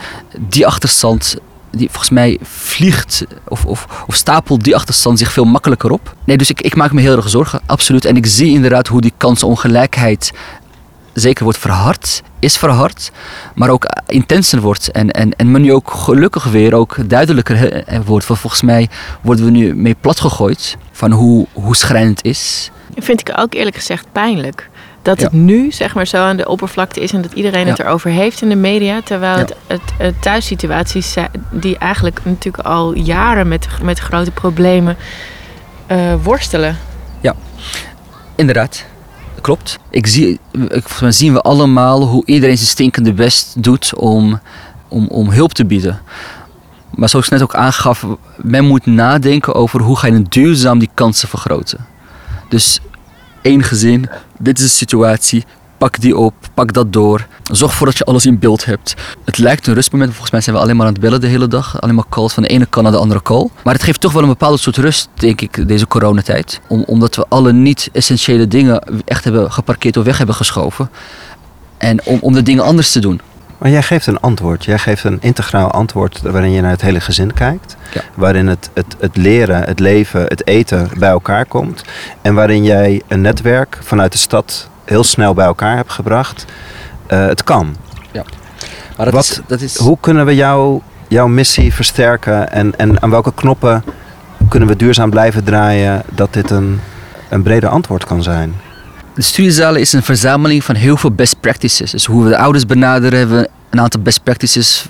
[0.49, 1.37] Die achterstand,
[1.71, 6.15] die volgens mij vliegt of, of, of stapelt die achterstand zich veel makkelijker op.
[6.25, 8.05] Nee, dus ik, ik maak me heel erg zorgen, absoluut.
[8.05, 10.33] En ik zie inderdaad hoe die kansenongelijkheid
[11.19, 13.11] zeker wordt verhard, is verhard,
[13.55, 14.91] maar ook intenser wordt.
[14.91, 18.27] En, en, en men nu ook gelukkig weer ook duidelijker wordt.
[18.27, 18.89] Want volgens mij
[19.21, 22.71] worden we nu mee platgegooid van hoe, hoe schrijnend het is.
[22.97, 24.69] Vind ik ook eerlijk gezegd pijnlijk.
[25.03, 25.25] Dat Ja.
[25.25, 27.85] het nu zeg maar zo aan de oppervlakte is en dat iedereen het Ja.
[27.85, 29.01] erover heeft in de media.
[29.05, 29.41] Terwijl Ja.
[29.41, 34.97] het, het, het thuissituaties zijn die eigenlijk natuurlijk al jaren met, met grote problemen
[35.87, 36.77] eh, worstelen.
[38.37, 38.85] Inderdaad,
[39.49, 39.79] klopt.
[39.91, 44.41] Ik zie, ik, zien we allemaal hoe iedereen zijn stinkende best doet om,
[44.89, 46.01] om, om hulp te bieden.
[46.95, 48.07] Maar zoals ik net ook aangaf,
[48.37, 51.87] men moet nadenken over hoe ga je duurzaam die kansen vergroten.
[52.49, 52.81] Dus
[53.43, 54.09] één gezin,
[54.39, 55.45] dit is de situatie,
[55.79, 57.27] Pak die op, pak dat door.
[57.43, 58.95] Zorg ervoor dat je alles in beeld hebt.
[59.25, 61.49] Het lijkt een rustmoment, volgens mij zijn we alleen maar aan het bellen de hele
[61.49, 61.81] dag.
[61.81, 63.49] Alleen maar calls van de ene kant naar de andere call.
[63.65, 66.61] Maar het geeft toch wel een bepaalde soort rust, denk ik, deze coronatijd.
[66.69, 70.91] Om, omdat we alle niet-essentiële dingen echt hebben geparkeerd of weg hebben geschoven.
[71.77, 73.21] En om, om de dingen anders te doen.
[73.59, 74.65] Maar jij geeft een antwoord.
[74.65, 77.77] Jij geeft een integraal antwoord waarin je naar het hele gezin kijkt.
[77.95, 78.01] Ja.
[78.15, 81.83] Waarin het, het, het leren, het leven, het eten bij elkaar komt.
[82.23, 86.45] En waarin jij een netwerk vanuit de stad heel snel bij elkaar hebt gebracht.
[87.07, 87.77] Eh, het kan.
[88.97, 92.51] Maar dat Wat- is, dat is, Hoe kunnen we jou, jouw missie versterken?
[92.53, 93.85] En, en aan welke knoppen
[94.49, 96.81] kunnen we duurzaam blijven draaien dat dit een,
[97.29, 98.55] een breder antwoord kan zijn?
[99.15, 101.91] De studiezalen is een verzameling van heel veel best practices.
[101.91, 104.87] Dus hoe we de ouders benaderen, hebben we een aantal best practices.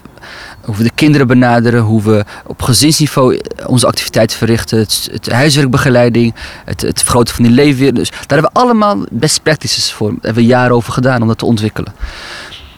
[0.60, 4.78] Hoe we de kinderen benaderen, hoe we op gezinsniveau onze activiteiten verrichten.
[4.78, 7.96] Het, huiswerkbegeleiding, het, het vergroten van die leefwereld.
[7.96, 10.08] Dus daar hebben we allemaal best practices voor.
[10.08, 11.92] Daar hebben we jaren over gedaan om dat te ontwikkelen.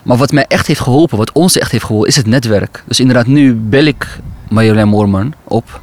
[0.03, 2.83] Maar wat mij echt heeft geholpen, wat ons echt heeft geholpen, is het netwerk.
[2.87, 5.81] Dus inderdaad, nu bel ik Marjolein Moorman op.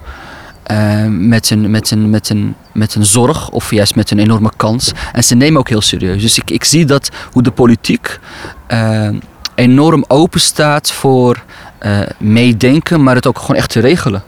[0.63, 4.51] eh, met, zijn, met, zijn, met, zijn, met zijn zorg of juist met een enorme
[4.57, 4.93] kans.
[5.13, 6.23] En ze nemen ook heel serieus.
[6.23, 8.19] Dus ik, ik zie dat hoe de politiek
[8.67, 9.09] eh,
[9.59, 11.43] enorm open staat voor
[11.79, 14.23] eh, meedenken, maar het ook gewoon echt te regelen.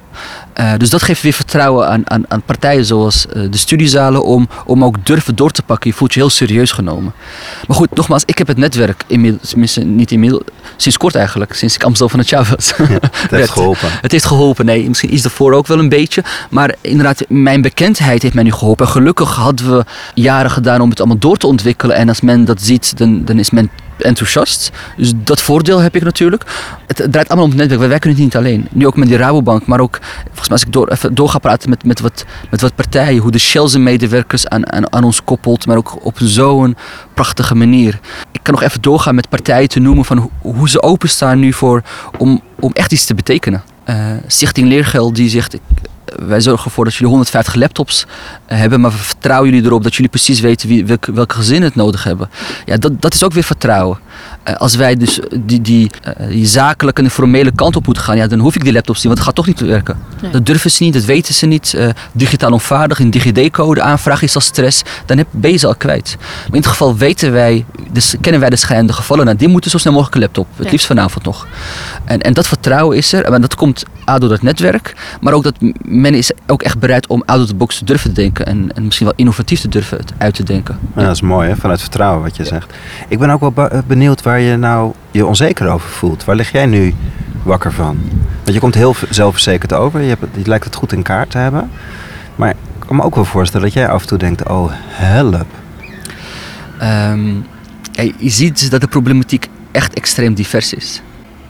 [0.53, 4.49] Eh, dus dat geeft weer vertrouwen aan, aan, aan partijen zoals eh, de studiezalen om,
[4.67, 5.91] om ook durven door te pakken.
[5.91, 7.13] Je voelt je heel serieus genomen.
[7.67, 10.43] Maar goed, nogmaals, ik heb het netwerk inmiddels, niet inmiddels,
[10.77, 12.73] sinds kort eigenlijk, sinds ik Amstel van het jaar was.
[12.77, 13.89] Het heeft geholpen.
[14.01, 14.89] Het heeft geholpen, nee.
[14.89, 16.25] Misschien iets daarvoor ook wel een beetje.
[16.51, 18.87] Maar inderdaad, mijn bekendheid heeft mij nu geholpen.
[18.87, 21.97] En gelukkig hadden we jaren gedaan om het allemaal door te ontwikkelen.
[21.97, 23.71] En als men dat ziet, dan, dan is men
[24.03, 24.71] enthousiast.
[24.97, 26.45] Dus dat voordeel heb ik natuurlijk.
[26.87, 27.81] Het, draait allemaal om het netwerk.
[27.81, 28.69] Wij werken het niet alleen.
[28.71, 29.67] Nu ook met die Rabobank.
[29.67, 32.61] Maar ook, volgens mij als ik door, even door ga praten met, met, wat, met
[32.61, 33.23] wat partijen.
[33.23, 35.67] Hoe de Shell zijn medewerkers aan, aan, aan ons koppelt.
[35.67, 36.77] Maar ook op zo'n
[37.15, 38.01] prachtige manier.
[38.33, 41.83] Ik kan nog even doorgaan met partijen te noemen van hoe, ze openstaan nu voor
[42.19, 43.63] om, om echt iets te betekenen.
[43.85, 45.57] Eh, Stichting Leergeld die zegt,
[46.17, 48.07] wij zorgen ervoor dat jullie 150 laptops
[48.47, 51.69] eh, hebben, maar we vertrouwen jullie erop dat jullie precies weten wie, welke, welke gezinnen
[51.69, 52.31] het nodig hebben.
[52.65, 53.99] Ja, dat, dat is ook weer vertrouwen.
[54.43, 58.03] Eh, als wij dus die, die, eh, die zakelijke en de formele kant op moeten
[58.05, 59.99] gaan, ja, dan hoef ik die laptops niet, want het gaat toch niet werken.
[60.23, 60.31] Nee.
[60.31, 61.75] Dat durven ze niet, dat weten ze niet.
[61.75, 64.83] Eh, digitaal onvaardig, een DigiD-code aanvraag is al stress.
[65.07, 66.17] Dan heb, ben je ze al kwijt.
[66.19, 69.25] Maar in ieder geval weten wij, dus kennen wij de schijnende gevallen.
[69.25, 70.47] Nou, die moeten zo snel mogelijk een laptop.
[70.57, 70.71] Het Ja.
[70.71, 71.47] liefst vanavond nog.
[72.05, 73.25] En, en dat vertrouwen is er.
[73.25, 74.95] En dat komt A door dat netwerk.
[75.21, 78.15] Maar ook dat men is ook echt bereid om out of the box te durven
[78.15, 78.47] te denken.
[78.47, 80.79] En, en misschien wel innovatief te durven het uit te denken.
[80.97, 81.57] Ja, dat is mooi, hè?
[81.57, 82.73] vanuit vertrouwen wat je zegt.
[83.09, 86.25] Ik ben ook wel eh, benieuwd waar je nou je onzeker over voelt.
[86.25, 86.95] Waar lig jij nu
[87.43, 87.99] wakker van?
[88.43, 90.01] Want je komt heel zelfverzekerd over.
[90.01, 91.71] Je, hebt, je lijkt het goed in kaart te hebben.
[92.37, 94.49] Maar ik kan me ook wel voorstellen dat jij af en toe denkt...
[94.49, 95.47] oh, help.
[96.79, 97.35] Ehm,
[98.19, 101.03] je ziet dat de problematiek echt extreem divers is.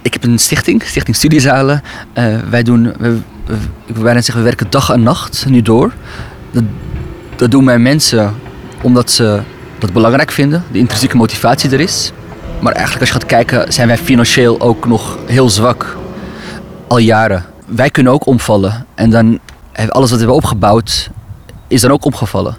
[0.02, 1.82] Ik heb een stichting, Stichting Studiezalen.
[2.12, 3.18] Eh, wij doen, we,
[3.86, 3.96] ik
[4.34, 5.92] we werken dag en nacht nu door.
[6.50, 6.62] Dat,
[7.36, 8.34] dat doen mijn mensen
[8.82, 9.40] omdat ze
[9.78, 12.12] dat belangrijk vinden, de intrinsieke motivatie er is.
[12.60, 15.96] Maar eigenlijk als je gaat kijken, zijn wij financieel ook nog heel zwak.
[16.88, 17.44] Al jaren.
[17.66, 18.86] Wij kunnen ook omvallen.
[18.94, 19.38] En dan
[19.72, 21.10] heeft alles wat we hebben opgebouwd,
[21.68, 22.56] is dan ook omgevallen.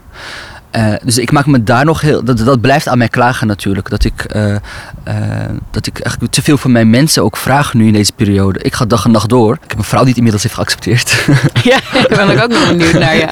[0.71, 2.23] Eh, dus ik maak me daar nog heel.
[2.23, 3.89] Dat, dat blijft aan mij klagen natuurlijk.
[3.89, 4.61] Dat ik, eh, eh,
[5.71, 8.59] dat ik eigenlijk te veel van mijn mensen ook vraag nu in deze periode.
[8.59, 9.53] Ik ga dag en nacht door.
[9.53, 11.09] Ik heb een vrouw die het inmiddels heeft geaccepteerd.
[11.63, 13.29] Ja, daar ben ik ook nog benieuwd naar, ja.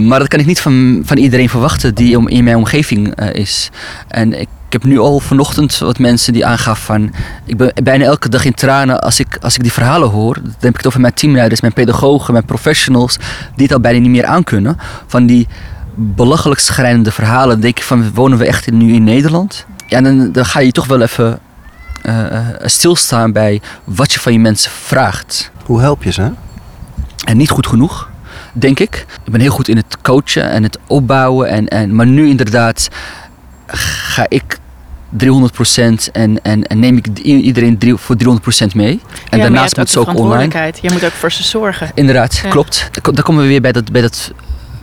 [0.00, 3.70] Maar dat kan ik niet van, van iedereen verwachten die om, in mijn omgeving is.
[4.08, 7.12] En ik, ik heb nu al vanochtend wat mensen die aangaf van...
[7.44, 10.34] Ik ben bijna elke dag in tranen als ik, als ik die verhalen hoor.
[10.34, 13.16] Dan heb ik het over mijn teamleiders, mijn pedagogen, mijn professionals...
[13.54, 14.76] die het al bijna niet meer aankunnen.
[15.06, 15.46] Van die
[15.94, 17.48] belachelijk schrijnende verhalen.
[17.48, 19.66] Dan denk ik van, wonen we echt in- nu in Nederland?
[19.86, 21.38] Ja, dan, dan ga je toch wel even
[22.02, 26.30] eh, stilstaan bij wat je van je mensen vraagt Hoe help je ze?
[27.24, 28.10] en niet goed genoeg,
[28.52, 29.06] denk ik.
[29.24, 31.48] Ik ben heel goed in het coachen en het opbouwen.
[31.48, 32.88] En, en, maar nu inderdaad
[33.76, 34.58] ga ik
[35.16, 35.18] 300%
[36.12, 39.00] en, en, en neem ik iedereen drie, voor 300% mee.
[39.30, 40.72] En ja, daarnaast moet ze ook online.
[40.80, 41.90] Je moet ook voor ze zorgen.
[41.94, 42.48] Inderdaad, Ja.
[42.48, 42.90] klopt.
[43.12, 44.32] Daar komen we weer bij dat, bij, dat,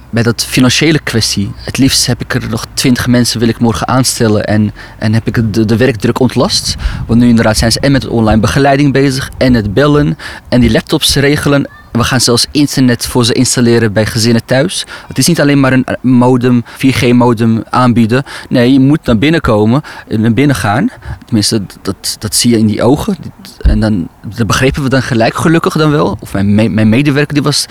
[0.09, 1.51] bij dat financiële kwestie.
[1.55, 5.27] Het liefst heb ik er nog twintig mensen wil ik morgen aanstellen en, en heb
[5.27, 6.75] ik de, de werkdruk ontlast.
[7.07, 10.17] Want nu inderdaad zijn ze en met online begeleiding bezig en het bellen
[10.49, 11.69] en die laptops regelen.
[11.97, 14.85] We gaan zelfs internet voor ze installeren bij gezinnen thuis.
[15.07, 18.23] Het is niet alleen maar een modem, 4G-modem aanbieden.
[18.49, 20.89] Nee, je moet naar binnen komen en naar binnen gaan.
[21.25, 23.17] Tenminste, dat, dat zie je in die ogen.
[23.61, 26.17] En dan, dat begrepen we dan gelijk, gelukkig dan wel.
[26.19, 27.65] Of mijn, mijn medewerker die was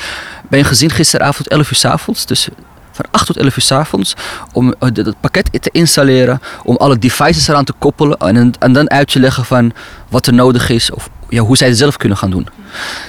[0.48, 2.26] bij een gezin gisteravond 11 uur s avonds.
[2.26, 2.48] Dus
[2.94, 4.14] van 8 tot 11 uur s avonds
[4.52, 8.90] om eh, dat pakket te installeren, om alle devices eraan te koppelen en, en dan
[8.90, 9.72] uit te leggen van
[10.08, 12.48] wat er nodig is of ja, hoe zij het zelf kunnen gaan doen.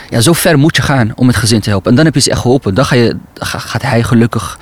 [0.09, 1.89] Ja, zo ver moet je gaan om het gezin te helpen.
[1.89, 2.73] En dan heb je ze echt geholpen.
[2.73, 4.57] Dan ga je, gaat hij gelukkig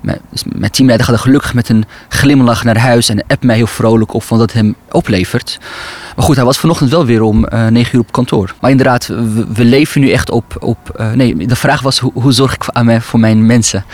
[0.00, 3.56] mijn, dus mijn teamleider gaat er gelukkig met een glimlach naar huis en app mij
[3.56, 5.58] heel vrolijk op van wat hem oplevert.
[6.16, 8.54] Maar goed, hij was vanochtend wel weer om eh, 9 uur op kantoor.
[8.60, 9.06] Maar inderdaad,
[9.52, 10.56] we, leven nu echt op.
[10.60, 13.84] op uh, nee, de vraag was hoe, hoe zorg ik aan mij, voor mijn mensen?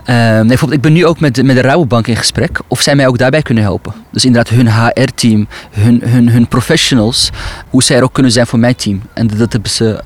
[0.00, 2.94] Uh, nee, bijvoorbeeld, ik ben nu ook met, met de Rabobank in gesprek of zij
[2.94, 3.92] mij ook daarbij kunnen helpen.
[4.12, 7.30] Dus inderdaad, hun HR-team, hun, hun, hun professionals,
[7.68, 9.02] hoe zij er ook kunnen zijn voor mijn team.
[9.12, 10.02] En dat hebben ze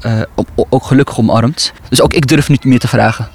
[0.69, 1.73] ook gelukkig omarmd.
[1.89, 3.29] Dus ook ik durf niet meer te vragen.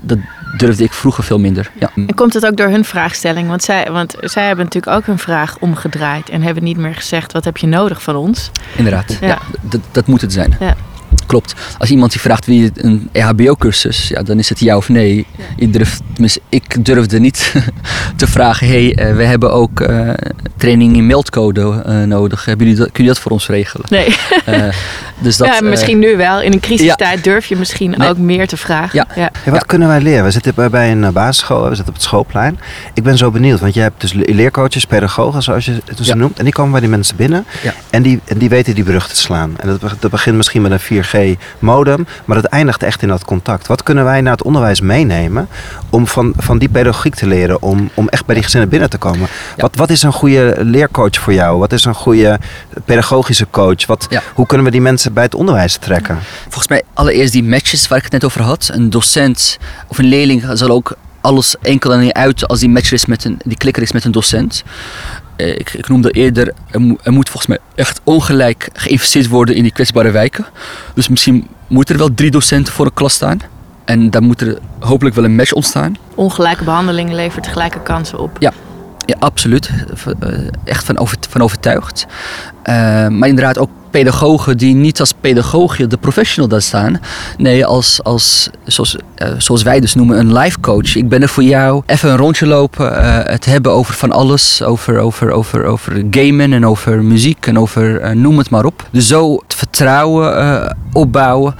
[0.00, 0.18] Dat,
[0.56, 1.70] durfde ik vroeger veel minder.
[1.78, 1.90] Ja.
[1.94, 3.48] En komt het ook door hun vraagstelling?
[3.48, 7.32] Want zij, want zij hebben natuurlijk ook hun vraag omgedraaid en hebben niet meer gezegd:
[7.32, 8.50] wat heb je nodig van ons?
[8.76, 9.38] Inderdaad, ja.
[9.60, 10.56] dat, dat moet het zijn.
[10.60, 10.76] Ja.
[11.26, 11.54] Klopt.
[11.78, 15.26] Als iemand die vraagt wie een EHBO-cursus, ja, dan is het ja of nee.
[15.56, 16.00] Ik, durf,
[16.48, 17.54] ik durfde niet
[18.16, 20.10] te vragen: hey, uh, we hebben ook uh,
[20.56, 22.44] training in meldcode uh, nodig.
[22.44, 23.86] Hebben jullie dat, kun je dat voor ons regelen?
[23.90, 24.16] Nee.
[25.18, 26.40] dus dat, ja, misschien nu wel.
[26.40, 29.04] In een crisistijd durf je misschien ook meer te vragen.
[29.14, 29.30] Ja.
[29.44, 29.50] ja.
[29.50, 30.24] wat kunnen wij leren?
[30.24, 32.58] We zitten bij een basisschool, we zitten op het schoolplein.
[32.94, 36.38] Ik ben zo benieuwd, want je hebt dus leercoaches, pedagogen, zoals je het dus noemt.
[36.38, 37.46] En die komen bij die mensen binnen
[37.90, 39.54] en, die, en die weten die brug te slaan.
[39.60, 43.24] En dat, dat begint misschien met een 4G modem Maar het eindigt echt in dat
[43.24, 43.66] contact.
[43.66, 45.48] Wat kunnen wij naar het onderwijs meenemen
[45.90, 48.98] om van, van die pedagogiek te leren, om, om echt bij die gezinnen binnen te
[48.98, 49.28] komen?
[49.56, 51.58] Wat, wat is een goede leercoach voor jou?
[51.58, 52.38] Wat is een goede
[52.84, 53.86] pedagogische coach?
[53.86, 56.18] Wat, Hoe kunnen we die mensen bij het onderwijs trekken?
[56.42, 58.70] Volgens mij allereerst die matches waar ik het net over had.
[58.72, 59.58] Een docent
[59.88, 63.40] of een leerling zal ook alles enkel en uit als die match is met een,
[63.44, 64.64] die klikker is met een docent.
[65.38, 69.62] Eh, ik, ik, noemde eerder, er, er, moet volgens mij echt ongelijk geïnvesteerd worden in
[69.62, 70.46] die kwetsbare wijken.
[70.94, 73.40] Dus misschien moeten er wel drie docenten voor een klas staan.
[73.84, 75.96] En daar moet er hopelijk wel een match ontstaan.
[76.14, 78.36] Ongelijke behandeling levert gelijke kansen op.
[78.38, 78.52] Ja,
[79.06, 79.70] ja absoluut.
[80.20, 80.32] Eh,
[80.64, 82.06] echt van, over, van overtuigd.
[82.68, 82.74] Uh,
[83.08, 87.00] maar inderdaad ook pedagogen die niet als pedagoog de professional daar staan.
[87.38, 90.96] Nee, als, als zoals, uh, zoals wij dus noemen, een life coach.
[90.96, 91.82] Ik ben er voor jou.
[91.86, 92.92] Even een rondje lopen.
[92.92, 94.62] Uh, het hebben over van alles.
[94.62, 98.88] Over, over, over, over gamen en over muziek en over noem het maar op.
[98.90, 101.54] Dus zo het vertrouwen opbouwen.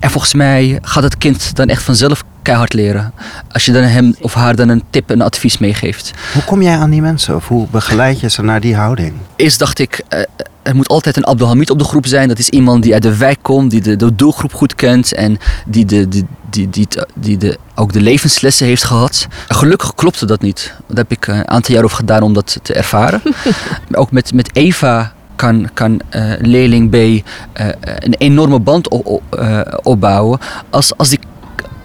[0.00, 3.12] En volgens mij gaat het kind dan echt vanzelf keihard leren.
[3.52, 6.12] Als je dan hem of haar dan een tip, een advies meegeeft.
[6.32, 7.36] Hoe kom jij aan die mensen?
[7.36, 9.12] Of hoe begeleid je ze naar die houding?
[9.36, 10.20] Eerst dacht ik, uh,
[10.62, 12.28] er moet altijd een Abdelhamid op de groep zijn.
[12.28, 15.38] Dat is iemand die uit de wijk komt, die de, de doelgroep goed kent en
[15.66, 19.26] die, de, die, die, die, die de, ook de levenslessen heeft gehad.
[19.48, 20.74] Gelukkig klopte dat niet.
[20.86, 23.22] Daar heb ik een aantal jaar over gedaan om dat te ervaren.
[23.92, 27.20] ook met, met Eva kan, kan uh, leerling B uh,
[27.98, 30.38] een enorme band op, uh, opbouwen
[30.70, 31.18] als, als die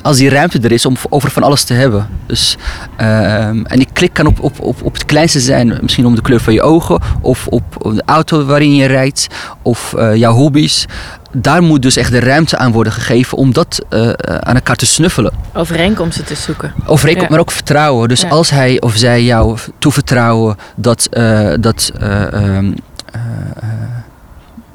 [0.01, 2.07] als die ruimte er is om over van alles te hebben.
[2.27, 2.57] Dus,
[2.97, 6.21] ehm, en die klik kan op, op, op, op het kleinste zijn, misschien om de
[6.21, 9.27] kleur van je ogen, of op, de auto waarin je rijdt,
[9.61, 10.85] of jouw hobby's.
[11.31, 14.85] Daar moet dus echt de ruimte aan worden gegeven om dat uh, aan elkaar te
[14.85, 15.33] snuffelen.
[15.53, 16.73] Overeenkomsten te zoeken.
[16.85, 18.09] Overeenkomsten, maar ook vertrouwen.
[18.09, 22.57] Dus als hij of zij jou toevertrouwen dat, uh, dat uh,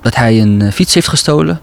[0.02, 1.60] dat hij een eh, fiets heeft gestolen,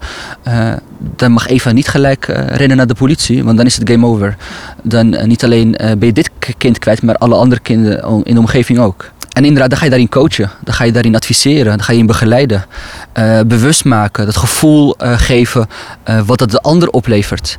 [0.48, 3.90] uh, dan mag Eva niet gelijk uh, rennen naar de politie, want dan is het
[3.90, 4.36] game over.
[4.82, 8.40] Dan uh, niet alleen ben je dit kind kwijt, maar alle andere kinderen in de
[8.40, 9.10] omgeving ook.
[9.32, 11.98] En inderdaad, dan ga je daarin coachen, dan ga je daarin adviseren, dan ga je
[11.98, 12.64] in begeleiden,
[13.46, 15.68] bewust maken, dat gevoel geven
[16.26, 17.58] wat het de ander oplevert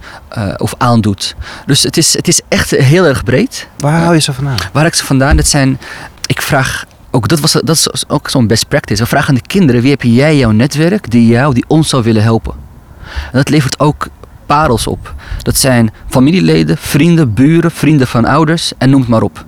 [0.58, 1.36] of aandoet.
[1.66, 3.68] Dus het is, het is echt heel erg breed.
[3.78, 4.58] Waar hou je ze vandaan?
[4.74, 5.36] Waar ik ze vandaan?
[5.36, 5.80] Dat zijn,
[6.26, 9.02] ik vraag ook dat, was, dat is ook zo'n best practice.
[9.02, 12.24] We vragen de kinderen, wie heb jij jouw netwerk die jou, die ons zou willen
[12.24, 12.54] helpen?
[13.04, 14.08] En dat levert ook
[14.46, 15.14] parels op.
[15.42, 19.46] Dat zijn familieleden, vrienden, buren, vrienden van ouders en noem het maar op.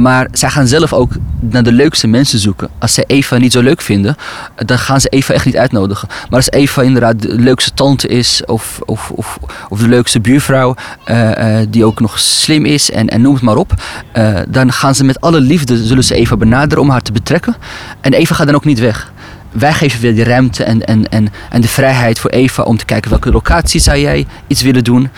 [0.00, 2.68] Maar zij gaan zelf ook naar de leukste mensen zoeken.
[2.78, 4.16] Als zij Eva niet zo leuk vinden,
[4.64, 6.08] dan gaan ze Eva echt niet uitnodigen.
[6.08, 10.74] Maar als Eva inderdaad de leukste tante is, of, of, of, of de leukste buurvrouw,
[11.06, 13.72] uh, uh, die ook nog slim is en, en noem het maar op,
[14.16, 17.56] uh, dan gaan ze met alle liefde zullen ze Eva benaderen om haar te betrekken.
[18.00, 19.12] En Eva gaat dan ook niet weg
[19.52, 22.84] wij geven weer de ruimte en, en, en, en de vrijheid voor Eva om te
[22.84, 25.10] kijken welke locatie zou jij iets willen doen.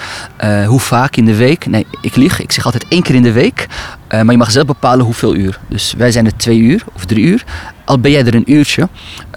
[0.45, 1.67] Uh, hoe vaak in de week?
[1.67, 2.41] Nee, ik lieg.
[2.41, 3.67] Ik zeg altijd één keer in de week.
[4.09, 5.61] Uh, maar je mag zelf bepalen hoeveel uur.
[5.69, 7.45] Dus wij zijn er twee uur of drie uur.
[7.85, 8.89] Al ben jij er een uurtje.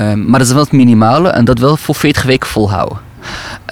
[0.01, 2.97] Uh, maar dat is wel het minimale en dat wel voor 40 weken volhouden.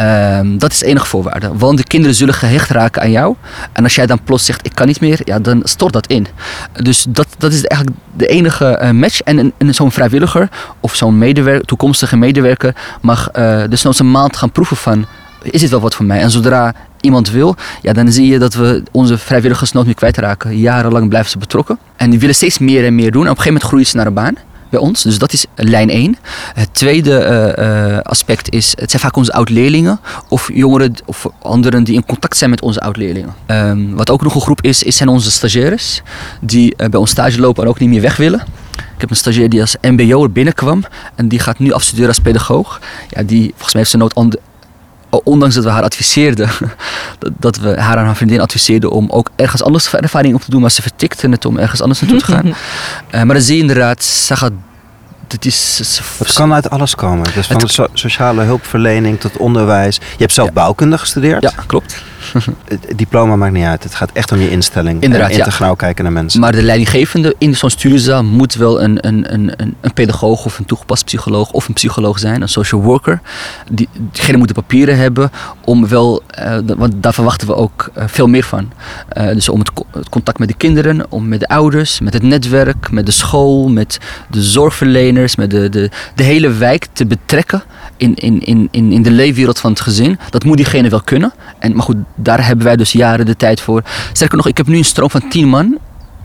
[0.01, 1.49] Um, dat is de enige voorwaarde.
[1.57, 3.35] Want de kinderen zullen gehecht raken aan jou.
[3.73, 6.27] En als jij dan plots zegt, ik kan niet meer, ja, dan stort dat in.
[6.73, 9.21] Dus dat, dat is eigenlijk de enige uh, match.
[9.21, 11.33] En, en zo'n vrijwilliger of zo'n
[11.65, 15.05] toekomstige medewerker mag uh, dus nog een maand gaan proeven van,
[15.41, 16.19] is dit wel wat voor mij?
[16.19, 20.57] En zodra iemand wil, ja, dan zie je dat we onze vrijwilligers nooit meer kwijtraken.
[20.57, 21.77] Jarenlang blijven ze betrokken.
[21.95, 23.25] En die willen steeds meer en meer doen.
[23.25, 25.03] En op een gegeven moment groeien ze naar een baan bij ons.
[25.03, 26.17] Dus dat is lijn 1.
[26.53, 31.83] Het tweede eh, eh, aspect is, het zijn vaak onze oud-leerlingen of jongeren of anderen
[31.83, 33.35] die in contact zijn met onze oud-leerlingen.
[33.45, 36.01] Ehm, wat ook nog een groep is, is zijn onze stagiaires
[36.41, 38.39] die eh, bij ons stage lopen en ook niet meer weg willen.
[38.71, 40.83] Ik heb een stagiair die als mbo'er binnenkwam
[41.15, 42.81] en die gaat nu afstuderen als pedagoog.
[43.09, 44.13] Ja, die, volgens mij heeft ze nood
[45.23, 46.49] ondanks dat we haar adviseerden,
[47.39, 50.61] dat we haar aan haar vriendin adviseerden om ook ergens anders ervaring op te doen,
[50.61, 52.47] maar ze vertikte het om ergens anders naartoe te gaan.
[52.47, 52.53] uh,
[53.25, 54.51] maar dan zie je inderdaad, ze gaat
[55.27, 57.27] het, is, het kan uit alles komen.
[57.33, 59.95] Dus van het, sociale hulpverlening tot onderwijs.
[59.95, 61.41] Je hebt zelf bouwkunde gestudeerd.
[61.41, 62.03] Ja, klopt.
[62.67, 63.83] het diploma maakt niet uit.
[63.83, 65.01] Het gaat echt om je instelling.
[65.01, 66.39] Inderdaad, en integraal kijken naar mensen.
[66.39, 70.65] Maar de leidinggevende in zo'n studiezaal moet wel een, een, een, een, pedagoog of een
[70.65, 73.21] toegepast psycholoog of een psycholoog zijn, een social worker.
[73.71, 75.31] Die, diegene moet de papieren hebben
[75.65, 78.71] om wel, uh, want daar verwachten we ook uh, veel meer van.
[79.17, 82.23] Uh, dus om het, het, contact met de kinderen, om met de ouders, met het
[82.23, 87.63] netwerk, met de school, met de zorgverleners, met de, de, de hele wijk te betrekken
[88.01, 90.19] in, in, in, in de leefwereld van het gezin.
[90.29, 91.33] Dat moet diegene wel kunnen.
[91.59, 93.81] En, maar goed, daar hebben wij dus jaren de tijd voor.
[94.13, 95.77] Sterker nog, ik heb nu een stroom van tien man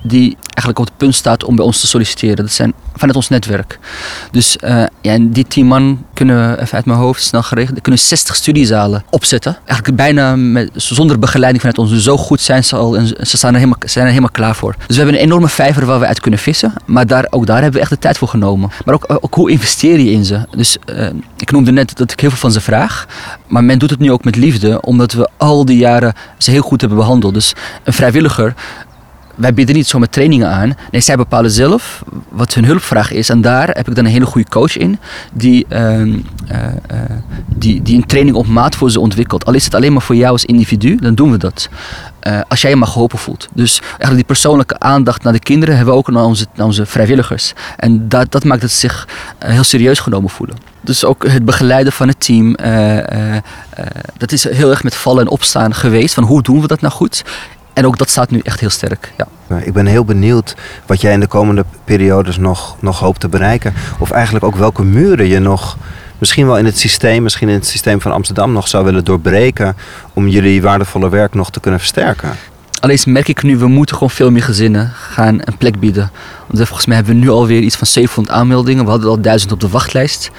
[0.03, 2.37] die eigenlijk op het punt staat om bij ons te solliciteren.
[2.37, 3.79] Dat zijn vanuit ons netwerk.
[4.31, 8.01] Dus uh, ja, en die tien man kunnen, even uit mijn hoofd snel geregeld, kunnen
[8.01, 9.57] 60 studiezalen opzetten.
[9.65, 11.91] Eigenlijk bijna met, zonder begeleiding vanuit ons.
[11.91, 14.57] Dus zo goed zijn ze al en ze staan er helemaal, zijn er helemaal klaar
[14.57, 14.75] voor.
[14.79, 16.73] Dus we hebben een enorme vijver waar we uit kunnen vissen.
[16.85, 18.71] Maar daar, ook daar hebben we echt de tijd voor genomen.
[18.85, 20.41] Maar ook, ook hoe investeer je in ze?
[20.57, 21.07] Dus uh,
[21.37, 23.07] ik noemde net dat ik heel veel van ze vraag.
[23.47, 26.63] Maar men doet het nu ook met liefde, omdat we al die jaren ze heel
[26.63, 27.35] goed hebben behandeld.
[27.35, 27.55] Dus
[27.85, 28.55] een vrijwilliger
[29.37, 30.75] wij bieden niet zomaar trainingen aan.
[30.91, 33.29] Nee, zij bepalen zelf wat hun hulpvraag is.
[33.29, 34.99] En daar heb ik dan een hele goede coach in.
[35.33, 36.15] Die, uh, uh,
[37.47, 39.45] die, die een training op maat voor ze ontwikkelt.
[39.45, 41.69] Al is het alleen maar voor jou als individu, dan doen we dat.
[42.23, 43.49] Uh, als jij je maar geholpen voelt.
[43.55, 46.87] Dus eigenlijk die persoonlijke aandacht naar de kinderen hebben we ook naar onze, naar onze
[46.87, 47.53] vrijwilligers.
[47.77, 50.57] En dat, dat maakt het zich heel serieus genomen voelen.
[50.81, 52.57] Dus ook het begeleiden van het team.
[54.17, 56.15] dat is heel erg met vallen en opstaan geweest.
[56.15, 57.25] Van hoe doen we dat nou goed?
[57.77, 59.13] En ook dat staat nu echt heel sterk.
[59.17, 59.57] Ja.
[59.59, 60.55] Ik ben heel benieuwd
[60.87, 63.75] wat jij in de komende periodes nog, nog hoopt te bereiken.
[63.99, 65.77] Of eigenlijk ook welke muren je nog
[66.19, 69.77] misschien wel in het systeem, misschien in het systeem van Amsterdam nog zou willen doorbreken.
[70.13, 72.31] Om jullie waardevolle werk nog te kunnen versterken.
[72.81, 76.11] Alleen merk ik nu, we moeten gewoon veel meer gezinnen gaan een plek bieden.
[76.47, 78.85] Want volgens mij hebben we nu alweer iets van 700 aanmeldingen.
[78.85, 80.31] We hadden al 1000 op de wachtlijst.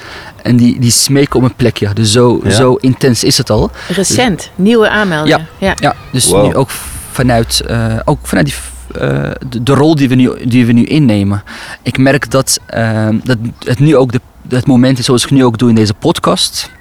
[0.42, 1.94] En die, die smeken om een plekje.
[1.94, 3.72] Dus zo, zo intens is het al.
[3.88, 5.48] Recent, nieuwe aanmeldingen.
[5.58, 5.76] Ja, ja.
[5.80, 6.70] ja dus nu ook
[7.18, 8.56] vanuit, uh, ook vanuit die,
[9.02, 11.44] uh, de, de, rol die we, nu, die we nu innemen.
[11.82, 15.44] Ik merk dat, uh, dat het nu ook de, het moment is zoals ik nu
[15.44, 16.72] ook doe in deze podcast.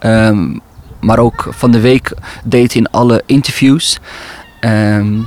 [0.00, 0.60] Um,
[1.00, 2.12] maar ook van de week
[2.44, 3.98] deed in alle interviews.
[4.60, 5.26] Um,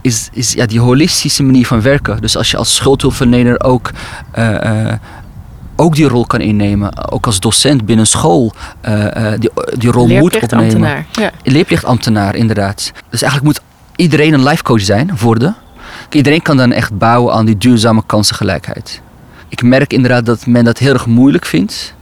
[0.00, 2.20] is, is ja, die holistische manier van werken.
[2.20, 3.90] Dus als je als schuldhulpverlener ook
[4.38, 4.92] uh,
[5.80, 7.10] ook die rol kan innemen.
[7.10, 8.52] Ook als docent binnen school
[8.88, 11.06] uh, die, die rol moet opnemen.
[11.12, 11.30] Ja.
[11.42, 12.92] Leerplichtambtenaar, inderdaad.
[13.10, 13.66] Dus eigenlijk moet
[13.98, 15.56] iedereen een life coach zijn worden.
[16.10, 19.00] Iedereen kan dan echt bouwen aan die duurzame kansengelijkheid.
[19.48, 21.94] Ik merk inderdaad dat men dat heel erg moeilijk vindt.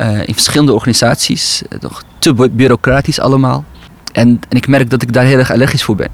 [0.00, 1.62] Uh, in verschillende organisaties.
[1.80, 3.64] Toch te bureaucratisch allemaal.
[4.12, 6.08] En, en ik merk dat ik daar heel erg allergisch voor ben.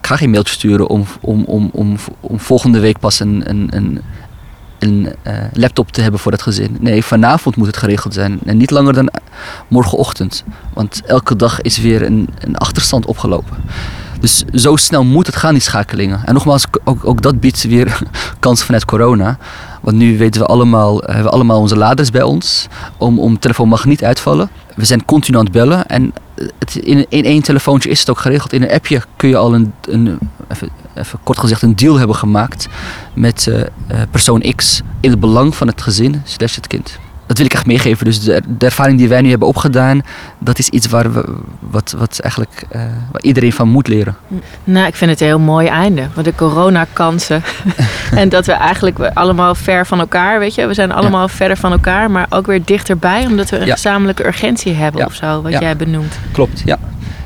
[0.00, 3.68] Ik ga geen mailtje sturen om, om, om, om, om volgende week pas een, een,
[3.70, 4.00] een,
[4.78, 6.76] een uh, laptop te hebben voor het gezin.
[6.80, 8.38] Nee, vanavond moet het geregeld zijn.
[8.44, 9.10] En niet langer dan
[9.68, 10.44] morgenochtend.
[10.72, 13.56] Want elke dag is weer een, een achterstand opgelopen.
[14.22, 16.20] Dus zo snel moet het gaan, die schakelingen.
[16.24, 17.98] En nogmaals, ook, ook dat biedt weer
[18.38, 19.38] kansen vanuit corona.
[19.80, 22.66] Want nu weten we allemaal, hebben we allemaal onze laders bij ons.
[22.96, 24.50] Om, om telefoon mag niet uitvallen.
[24.74, 25.86] We zijn continu aan het bellen.
[25.86, 26.12] En
[26.58, 28.52] het, in, in één telefoontje is het ook geregeld.
[28.52, 32.16] In een appje kun je al een, een even, even kort gezegd, een deal hebben
[32.16, 32.68] gemaakt
[33.14, 33.62] met uh,
[34.10, 34.82] persoon X.
[35.00, 36.98] In het belang van het gezin slash het kind
[37.32, 38.04] dat wil ik echt meegeven.
[38.04, 40.02] Dus de, de, ervaring die wij nu hebben opgedaan,
[40.38, 44.16] dat is iets waar, we, wat, wat eigenlijk, uh, waar iedereen van moet leren.
[44.64, 46.06] Nou, ik vind het een heel mooi einde.
[46.14, 47.42] Want de coronakansen.
[48.14, 50.66] en dat we eigenlijk allemaal ver van elkaar, weet je.
[50.66, 53.26] We zijn allemaal verder van elkaar, maar ook weer dichterbij.
[53.26, 55.06] Omdat we een gezamenlijke urgentie hebben ja.
[55.06, 56.18] of zo, wat jij benoemt.
[56.32, 56.78] Klopt, ja.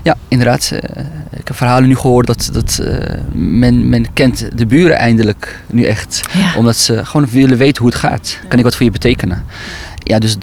[0.03, 0.71] Ja, inderdaad.
[0.73, 2.96] Uh, ik heb verhalen nu gehoord dat, dat uh,
[3.33, 6.21] men, men kent de buren eindelijk nu echt.
[6.57, 8.38] Omdat ze gewoon willen weten hoe het gaat.
[8.48, 9.44] Kan ik wat voor je betekenen?
[10.07, 10.37] Ja, dus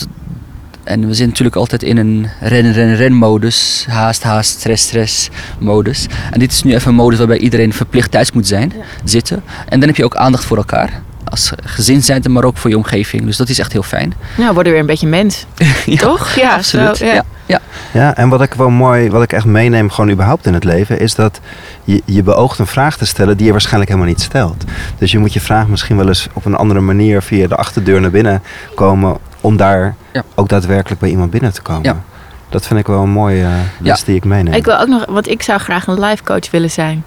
[0.83, 3.85] en we zitten natuurlijk altijd in een ren, ren, ren modus.
[3.89, 6.07] Haast, haast, stress, stress modus.
[6.31, 9.43] En dit is nu even een modus waarbij iedereen verplicht thuis moet zijn, zitten.
[9.69, 11.01] En dan heb je ook aandacht voor elkaar.
[11.23, 13.25] als gezin zijn, maar ook voor je omgeving.
[13.25, 14.13] Dus dat is echt heel fijn.
[14.37, 15.45] Nou, worden weer een beetje mens.
[15.95, 16.35] Toch?
[16.35, 16.97] Ja, absoluut.
[16.97, 17.23] Zo, ja.
[17.45, 17.61] ja.
[17.91, 18.15] Ja.
[18.15, 21.15] en wat ik wel mooi, wat ik echt meeneem gewoon überhaupt in het leven, is
[21.15, 21.39] dat
[21.83, 24.63] je, je beoogt een vraag te stellen die je waarschijnlijk helemaal niet stelt.
[24.97, 28.01] Dus je moet je vraag misschien wel eens op een andere manier via de achterdeur
[28.01, 28.41] naar binnen
[28.75, 29.95] komen om daar
[30.35, 32.03] ook daadwerkelijk bij iemand binnen te komen.
[32.49, 33.47] Dat vind ik wel een mooie
[33.79, 34.53] les die ik meeneem.
[34.53, 37.03] Ik wil ook nog, want ik zou graag een life coach willen zijn.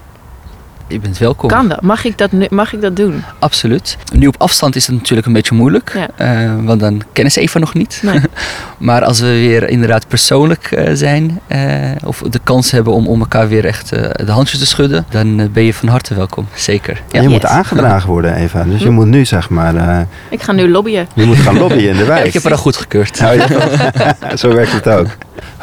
[0.87, 1.49] Je bent welkom.
[1.49, 1.81] Kan dat?
[1.81, 3.23] Mag ik dat, mag ik dat doen?
[3.39, 3.97] Absoluut.
[4.13, 7.59] Nu op afstand is het natuurlijk een beetje moeilijk, uh, want dan kennen ze even
[7.59, 7.99] nog niet.
[8.03, 8.19] Nee.
[8.77, 11.59] maar als we weer inderdaad persoonlijk uh, zijn, uh,
[12.03, 15.63] of de kans hebben om, om elkaar weer echt de handjes te schudden, dan ben
[15.63, 16.47] je van harte welkom.
[16.55, 17.01] Zeker.
[17.11, 17.21] Ja.
[17.21, 18.63] Je moet aangedragen worden, Eva.
[18.63, 18.93] Dus je hm?
[18.93, 20.07] moet nu zeg maar.
[20.29, 21.07] ik ga nu lobbyen.
[21.13, 22.25] Je moet gaan lobbyen in de wijk.
[22.25, 23.21] ik heb er al goed gekeurd.
[23.21, 25.07] Oh, Zo werkt het ook.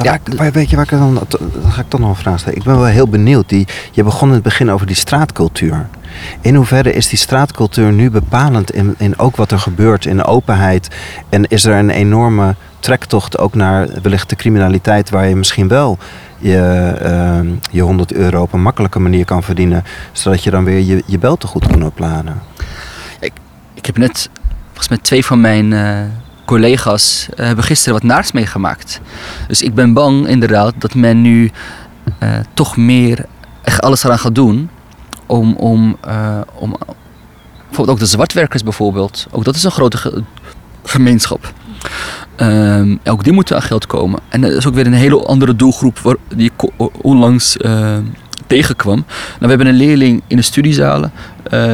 [0.03, 0.19] Ja,
[0.53, 2.59] weet je waar ik dan, dan ga ik toch nog een vraag stellen.
[2.59, 3.49] Ik ben wel heel benieuwd.
[3.49, 5.87] Die, je begon in het begin over die straatcultuur.
[6.41, 10.89] In hoeverre is die straatcultuur nu bepalend in, in ook wat er gebeurt in openheid?
[11.29, 15.99] En is er een enorme trektocht ook naar wellicht de criminaliteit waar je misschien wel
[16.39, 16.95] je,
[17.45, 21.03] uh, je 100 euro op een makkelijke manier kan verdienen, zodat je dan weer je,
[21.07, 22.41] je bel te goed kan opladen?
[23.21, 23.33] Ik,
[23.75, 24.31] ik heb net
[24.67, 25.99] volgens mij twee van mijn uh,
[26.45, 29.01] collega's uh, hebben gisteren wat naars meegemaakt.
[29.49, 31.51] Dus ik ben bang inderdaad dat men nu
[32.23, 33.27] uh, toch meer
[33.63, 34.71] echt alles eraan gaat doen
[35.27, 36.77] om, om, uh, om
[37.67, 40.23] bijvoorbeeld ook de zwartwerkers bijvoorbeeld, ook dat is een grote ge
[40.85, 41.53] gemeenschap.
[42.37, 44.21] Um, ook die moeten aan geld komen.
[44.29, 46.71] En dat is ook weer een hele andere doelgroep waar, die ik
[47.03, 47.57] onlangs
[48.47, 49.05] tegenkwam.
[49.07, 51.13] Nou, we hebben een leerling in de studiezalen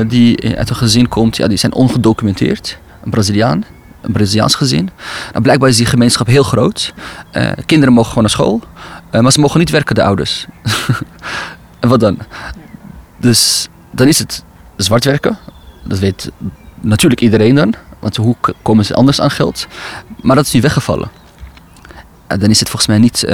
[0.07, 3.64] die uit een gezin komt, ja, die zijn ongedocumenteerd, een Braziliaan.
[4.01, 4.90] Een Braziliaans gezin.
[5.30, 6.94] Nou, blijkbaar is die gemeenschap heel groot.
[7.32, 8.61] Uh, kinderen mogen gewoon naar school,
[9.11, 10.46] maar ze mogen niet werken, de ouders.
[11.80, 12.18] en wat dan?
[13.16, 14.44] Dus dan is het
[14.76, 15.38] zwart werken.
[15.84, 16.30] Dat weet
[16.80, 17.74] natuurlijk iedereen dan.
[17.98, 19.66] Want hoe komen ze anders aan geld?
[20.22, 21.11] Maar dat is nu weggevallen.
[22.26, 23.26] En dan is het volgens mij niet,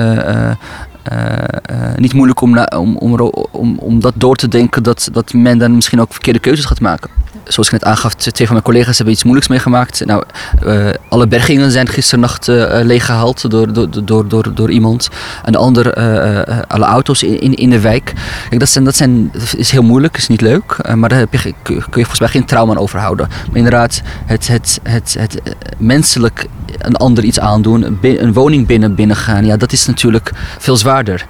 [1.97, 5.75] niet moeilijk om, om, om, om, om dat door te denken dat, dat men dan
[5.75, 7.11] misschien ook verkeerde keuzes gaat maken
[7.47, 10.05] zoals ik net aangaf, twee van mijn collega's hebben iets moeilijks meegemaakt.
[10.05, 10.25] Nou,
[10.65, 15.09] uh, alle bergingen zijn gisternacht uh, leeggehaald door, door, door, door, door iemand.
[15.45, 18.13] En de ander, uh, alle auto's in, in, de wijk.
[18.51, 20.95] Dat, zijn, dat, zijn, is heel moeilijk, is niet leuk.
[20.95, 23.29] maar daar heb je, kun je volgens mij geen trauma aan overhouden.
[23.29, 25.41] Maar inderdaad, het, het, het, het,
[25.79, 26.47] menselijk
[26.79, 31.27] een ander iets aandoen, een woning binnen, binnen gaan, ja, dat is natuurlijk veel zwaarder.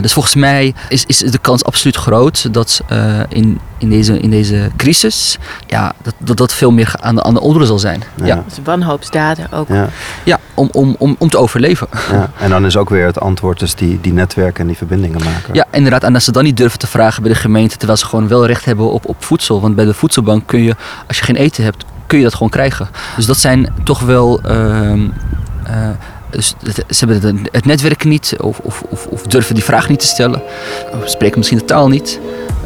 [0.00, 2.80] Dus volgens mij is, is de kans absoluut groot dat
[3.28, 7.34] in, in, deze, in deze crisis ja, dat, dat, dat veel meer aan de, aan
[7.34, 8.02] de onderen zal zijn.
[8.14, 8.26] Ja.
[8.26, 8.42] ja.
[8.48, 9.68] Dus wanhoopsdaden ook.
[9.68, 9.88] Ja,
[10.24, 11.88] ja om, om, om, om te overleven.
[12.10, 12.30] Ja.
[12.38, 15.54] En dan is ook weer het antwoord dus die, die netwerken en die verbindingen maken.
[15.54, 16.02] Ja, inderdaad.
[16.02, 18.46] En als ze dan niet durven te vragen bij de gemeente, terwijl ze gewoon wel
[18.46, 19.60] recht hebben op, op voedsel.
[19.60, 22.48] Want bij de voedselbank kun je, als je geen eten hebt, kun je dat gewoon
[22.48, 22.88] krijgen.
[23.16, 24.40] Dus dat zijn toch wel...
[24.50, 25.02] Uh,
[26.30, 26.54] dus
[26.90, 30.42] ze hebben het netwerk niet of, of, of, of, durven die vraag niet te stellen.
[31.02, 32.20] Of spreken misschien de taal niet.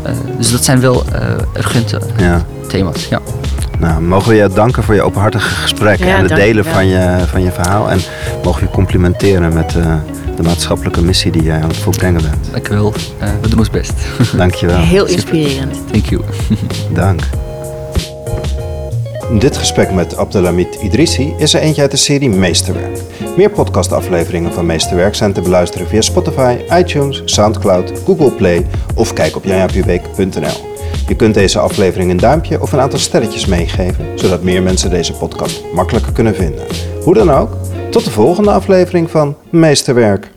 [0.07, 2.45] Uh, dus dat zijn wel uh, urgente ja.
[2.69, 3.09] thema's.
[3.09, 3.21] Ja.
[3.79, 7.43] Nou, mogen we je danken voor je openhartige gesprek en het delen van je, van
[7.43, 7.91] je verhaal.
[7.91, 8.01] En
[8.45, 9.95] mogen we je complimenteren met uh,
[10.37, 12.49] de maatschappelijke missie die jij aan het volbrengen bent.
[12.51, 12.93] Dankjewel.
[13.41, 13.93] we doen ons best.
[14.37, 14.79] Dankjewel.
[14.79, 15.79] Heel inspirerend.
[15.91, 16.23] Thank you.
[16.95, 17.21] Dank.
[19.39, 22.99] Dit gesprek met Abdelhamid Idrissi is er eentje uit de serie Meesterwerk.
[23.37, 29.37] Meer podcastafleveringen van Meesterwerk zijn te beluisteren via Spotify, iTunes, Soundcloud, Google Play of kijk
[29.37, 30.71] op janjapubeek.nl.
[31.07, 35.13] Je kunt deze aflevering een duimpje of een aantal sterretjes meegeven, zodat meer mensen deze
[35.13, 36.67] podcast makkelijker kunnen vinden.
[37.03, 37.57] Hoe dan ook,
[37.91, 40.31] tot de volgende aflevering van Meesterwerk.